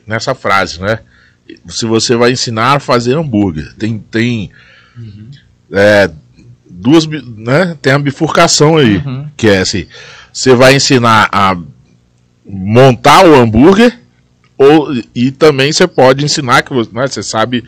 [0.07, 0.99] nessa frase, né?
[1.68, 4.49] Se você vai ensinar a fazer hambúrguer, tem, tem
[5.72, 6.09] é,
[6.70, 7.78] duas, né?
[7.82, 9.28] Tem a bifurcação aí, Uhum.
[9.36, 9.86] que é assim,
[10.34, 11.56] você vai ensinar a
[12.46, 14.00] montar o hambúrguer
[14.58, 17.64] ou, e também você pode ensinar que você, né, você sabe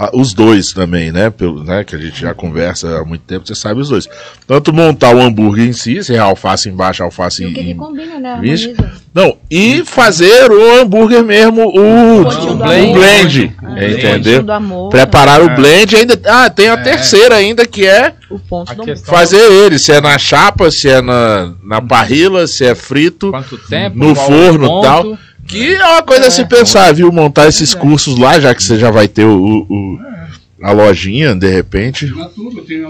[0.00, 1.28] ah, os dois também, né?
[1.28, 1.82] Pelo, né?
[1.82, 4.06] Que a gente já conversa há muito tempo, você sabe os dois.
[4.46, 8.38] Tanto montar o hambúrguer em si, se é alface embaixo, alface em, combina, né?
[8.40, 8.74] Vixe.
[9.12, 12.94] não, e fazer o hambúrguer mesmo, o, o do blend, amor.
[12.94, 14.42] blend, Ah, entendeu?
[14.44, 15.54] do amor, Preparar o É.
[15.56, 16.20] blend ainda.
[16.26, 20.16] Ah, tem a terceira ainda que é o ponto do fazer ele, se é na
[20.18, 24.82] chapa, se é na, na parrila, se é frito, Quanto tempo, no forno e ponto.
[24.82, 25.18] tal.
[25.48, 27.10] Que é uma coisa a se pensar, viu?
[27.10, 29.98] Montar esses cursos lá, já que você já vai ter o, o-
[30.62, 32.12] a lojinha, de repente.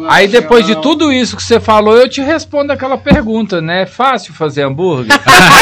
[0.09, 3.82] Aí depois de tudo isso que você falou, eu te respondo aquela pergunta, né?
[3.82, 5.12] É fácil fazer hambúrguer?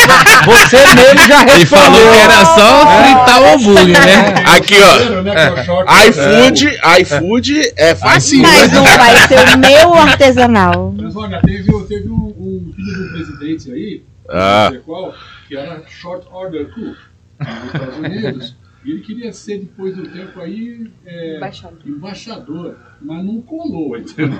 [0.46, 2.12] você mesmo já Ele falou respondeu.
[2.12, 4.34] que era só fritar o hambúrguer, né?
[4.56, 5.20] Aqui, ó.
[5.22, 8.40] Né, a short, iFood, iFood é fácil.
[8.40, 10.94] Mas não vai ser o meu artesanal.
[10.96, 14.64] Mas olha, teve, teve um, um filho do presidente aí, Ah.
[14.66, 15.12] não sei qual,
[15.46, 16.96] que era short order cook
[17.38, 18.56] nos Estados Unidos.
[18.84, 21.78] E ele queria ser, depois do tempo aí, é, Embaixador.
[21.84, 24.38] embaixador, mas não colou, entendeu?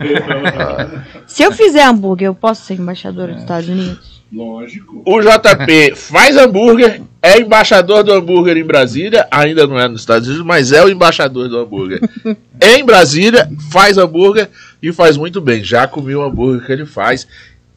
[1.26, 4.16] Se eu fizer hambúrguer, eu posso ser embaixadora dos Estados Unidos?
[4.32, 5.02] Lógico.
[5.06, 10.26] O JP faz hambúrguer, é embaixador do hambúrguer em Brasília, ainda não é nos Estados
[10.28, 12.00] Unidos, mas é o embaixador do hambúrguer.
[12.60, 14.48] em Brasília, faz hambúrguer
[14.82, 15.62] e faz muito bem.
[15.62, 17.26] Já comi o hambúrguer que ele faz.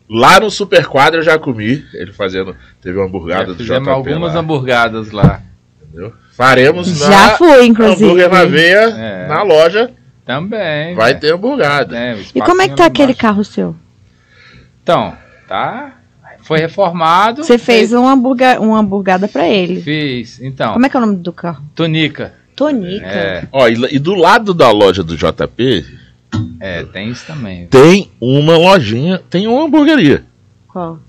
[0.09, 3.83] Lá no Super Quadra eu já comi, ele fazendo, teve uma hamburgada É, do fizemos
[3.83, 5.41] JP algumas lá, hamburgadas lá.
[5.83, 6.13] entendeu?
[6.35, 8.05] Faremos Já na fui, inclusive.
[8.05, 9.27] hambúrguer na veia, É.
[9.27, 9.91] na loja,
[10.25, 10.95] Também.
[10.95, 11.19] vai né?
[11.19, 11.95] ter hamburgada.
[11.97, 13.19] É, E como é que tá aquele embaixo.
[13.21, 13.75] carro seu?
[14.81, 15.13] Então,
[15.47, 15.93] tá.
[16.41, 17.43] Foi reformado.
[17.43, 19.81] Você fez um hambúrguer, uma hamburgada pra ele.
[19.81, 20.41] Fiz.
[20.41, 21.63] Então, Como é que é o nome do carro?
[21.75, 22.33] Tonica.
[22.55, 23.05] Tonica.
[23.05, 25.85] É, Ó, e, e do lado da loja do JP,
[26.59, 27.67] é, tem isso também.
[27.67, 30.23] tem uma lojinha, tem uma hamburgueria
[30.67, 30.99] Qual?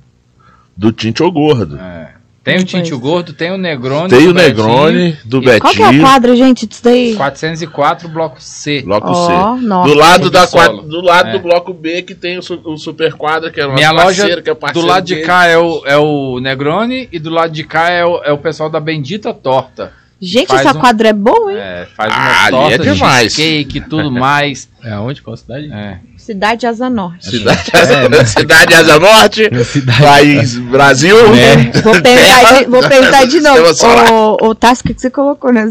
[0.76, 1.76] do Tinto Gordo.
[1.78, 2.14] É.
[2.42, 2.98] Tem o Tintio.
[2.98, 4.08] Gordo, tem o Negroni.
[4.08, 6.82] Tem do o Negroni, Betinho, do E Qual que é o Betinho, quadro, gente, disso
[6.82, 7.14] daí?
[7.14, 8.80] 404, bloco C.
[8.82, 9.62] bloco Ó, C.
[9.62, 9.88] nossa.
[9.88, 11.32] Do lado, da do, lado É.
[11.32, 14.22] do bloco B que tem o, o Super Quadra, que é o nosso Minha loja,
[14.22, 15.26] parceiro, que é do parceiro lado de dele.
[15.26, 18.38] cá é o, é o Negroni e do lado de cá é o, é o
[18.38, 19.92] pessoal da Bendita Torta.
[20.22, 21.58] Gente, Faz essa um- quadra é boa, hein?
[21.58, 23.32] É, faz Ah, uma torta, é demais.
[23.32, 24.68] cheesecake e tudo mais.
[24.84, 25.22] É aonde?
[25.22, 25.72] Qual cidade?
[25.72, 25.98] É.
[26.18, 27.30] Cidade Asa Norte.
[27.30, 29.50] Cidade, É, Cidade Asa Norte,
[29.98, 31.16] país Brasil.
[31.34, 31.80] É.
[31.80, 34.54] Vou perguntar, de, vou perguntar de novo.
[34.54, 35.70] Tasco, o que você colocou nessa?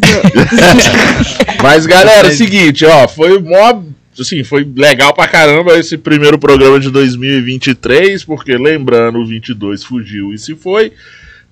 [1.62, 3.82] Mas, galera, é o seguinte, ó, foi mó.
[4.20, 10.34] Assim, foi legal pra caramba esse primeiro programa de 2023, porque lembrando, o 22 fugiu
[10.34, 10.92] e se foi,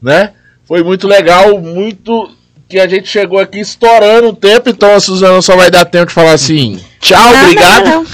[0.01, 0.31] né?
[0.65, 2.29] Foi muito legal, muito
[2.67, 6.07] que a gente chegou aqui estourando o tempo, então a Suzana só vai dar tempo
[6.07, 7.85] de falar assim: tchau, Não, obrigado.
[7.85, 8.07] não, não.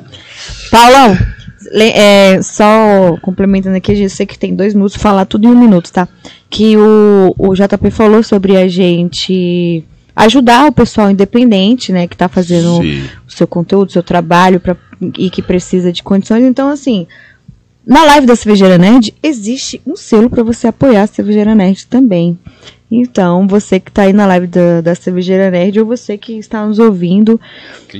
[0.70, 1.16] Paulão,
[1.72, 5.92] é, só complementando aqui, eu sei que tem dois minutos, falar tudo em um minuto,
[5.92, 6.08] tá?
[6.50, 9.84] Que o, o JP falou sobre a gente
[10.16, 13.04] ajudar o pessoal independente, né, que tá fazendo Sim.
[13.26, 14.76] o seu conteúdo, o seu trabalho pra,
[15.18, 16.44] e que precisa de condições.
[16.44, 17.06] Então, assim,
[17.86, 22.38] na live da Cervejeira Nerd, existe um selo para você apoiar a Cervejeira Nerd também.
[22.90, 26.64] Então, você que tá aí na live da, da Cervejeira Nerd, ou você que está
[26.64, 27.40] nos ouvindo,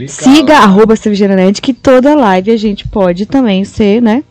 [0.07, 4.22] siga arroba Cervejeira Nerd, que toda live a gente pode também ser, né?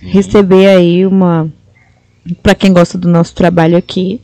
[0.00, 1.50] Receber aí uma.
[2.42, 4.20] Pra quem gosta do nosso trabalho aqui,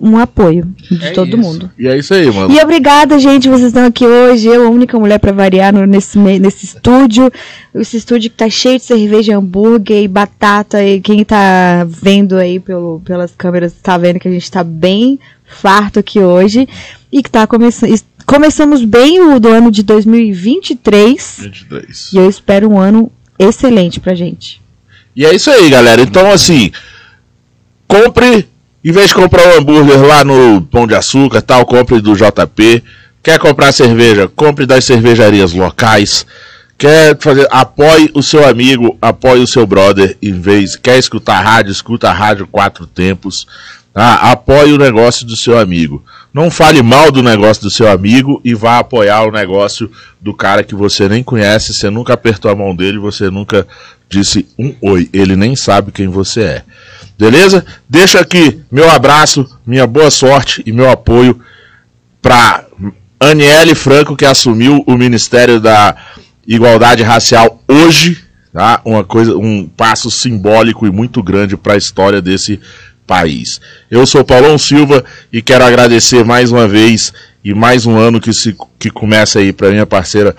[0.00, 1.36] um apoio de É todo isso.
[1.38, 1.70] mundo.
[1.78, 2.52] E é isso aí, mano.
[2.54, 3.48] E obrigada, gente.
[3.48, 4.48] Vocês estão aqui hoje.
[4.48, 7.30] Eu, a única mulher pra variar no- nesse, nesse estúdio.
[7.74, 10.82] Esse estúdio que tá cheio de cerveja, hambúrguer e batata.
[10.84, 15.18] E quem tá vendo aí pelo, pelas câmeras tá vendo que a gente tá bem
[15.46, 16.68] farto aqui hoje.
[17.12, 17.92] E que tá começando.
[18.26, 21.36] Começamos bem o do ano de 2023.
[21.40, 22.10] 23.
[22.12, 24.60] E eu espero um ano excelente pra gente.
[25.16, 26.00] E é isso aí, galera.
[26.02, 26.70] Então, assim,
[27.88, 28.46] compre,
[28.82, 32.82] em vez de comprar um hambúrguer lá no Pão de Açúcar, tal, compre do JP.
[33.22, 34.26] Quer comprar cerveja?
[34.34, 36.24] Compre das cervejarias locais.
[36.78, 41.70] Quer fazer, apoie o seu amigo, apoie o seu brother, em vez, quer escutar rádio,
[41.70, 43.46] escuta a rádio Quatro Tempos.
[43.92, 44.14] Tá?
[44.14, 46.04] Apoie o negócio do seu amigo.
[46.32, 50.62] Não fale mal do negócio do seu amigo e vá apoiar o negócio do cara
[50.62, 53.66] que você nem conhece, você nunca apertou a mão dele, você nunca
[54.08, 56.62] disse um oi, ele nem sabe quem você é.
[57.18, 57.64] Beleza?
[57.88, 61.40] Deixa aqui meu abraço, minha boa sorte e meu apoio
[62.22, 62.64] para
[63.18, 65.96] Aniele Franco, que assumiu o Ministério da
[66.46, 68.80] Igualdade Racial hoje, tá?
[68.84, 72.60] Uma coisa, um passo simbólico e muito grande para a história desse
[73.10, 73.60] país.
[73.90, 78.32] Eu sou Paulão Silva e quero agradecer mais uma vez e mais um ano que
[78.32, 80.36] se que começa aí para minha parceira,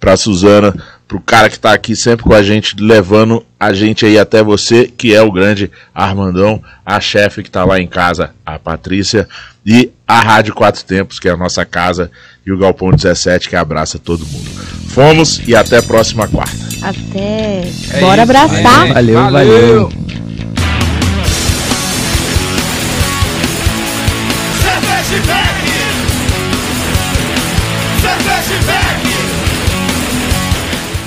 [0.00, 0.74] para Suzana,
[1.06, 4.86] pro cara que tá aqui sempre com a gente, levando a gente aí até você,
[4.86, 9.28] que é o grande Armandão, a chefe que tá lá em casa, a Patrícia,
[9.66, 12.10] e a Rádio Quatro Tempos, que é a nossa casa,
[12.46, 14.50] e o Galpão 17, que abraça todo mundo.
[14.88, 16.56] Fomos e até a próxima quarta.
[16.80, 17.64] Até.
[17.92, 18.86] É Bora isso, abraçar.
[18.86, 18.94] gente.
[18.94, 19.92] Valeu, valeu.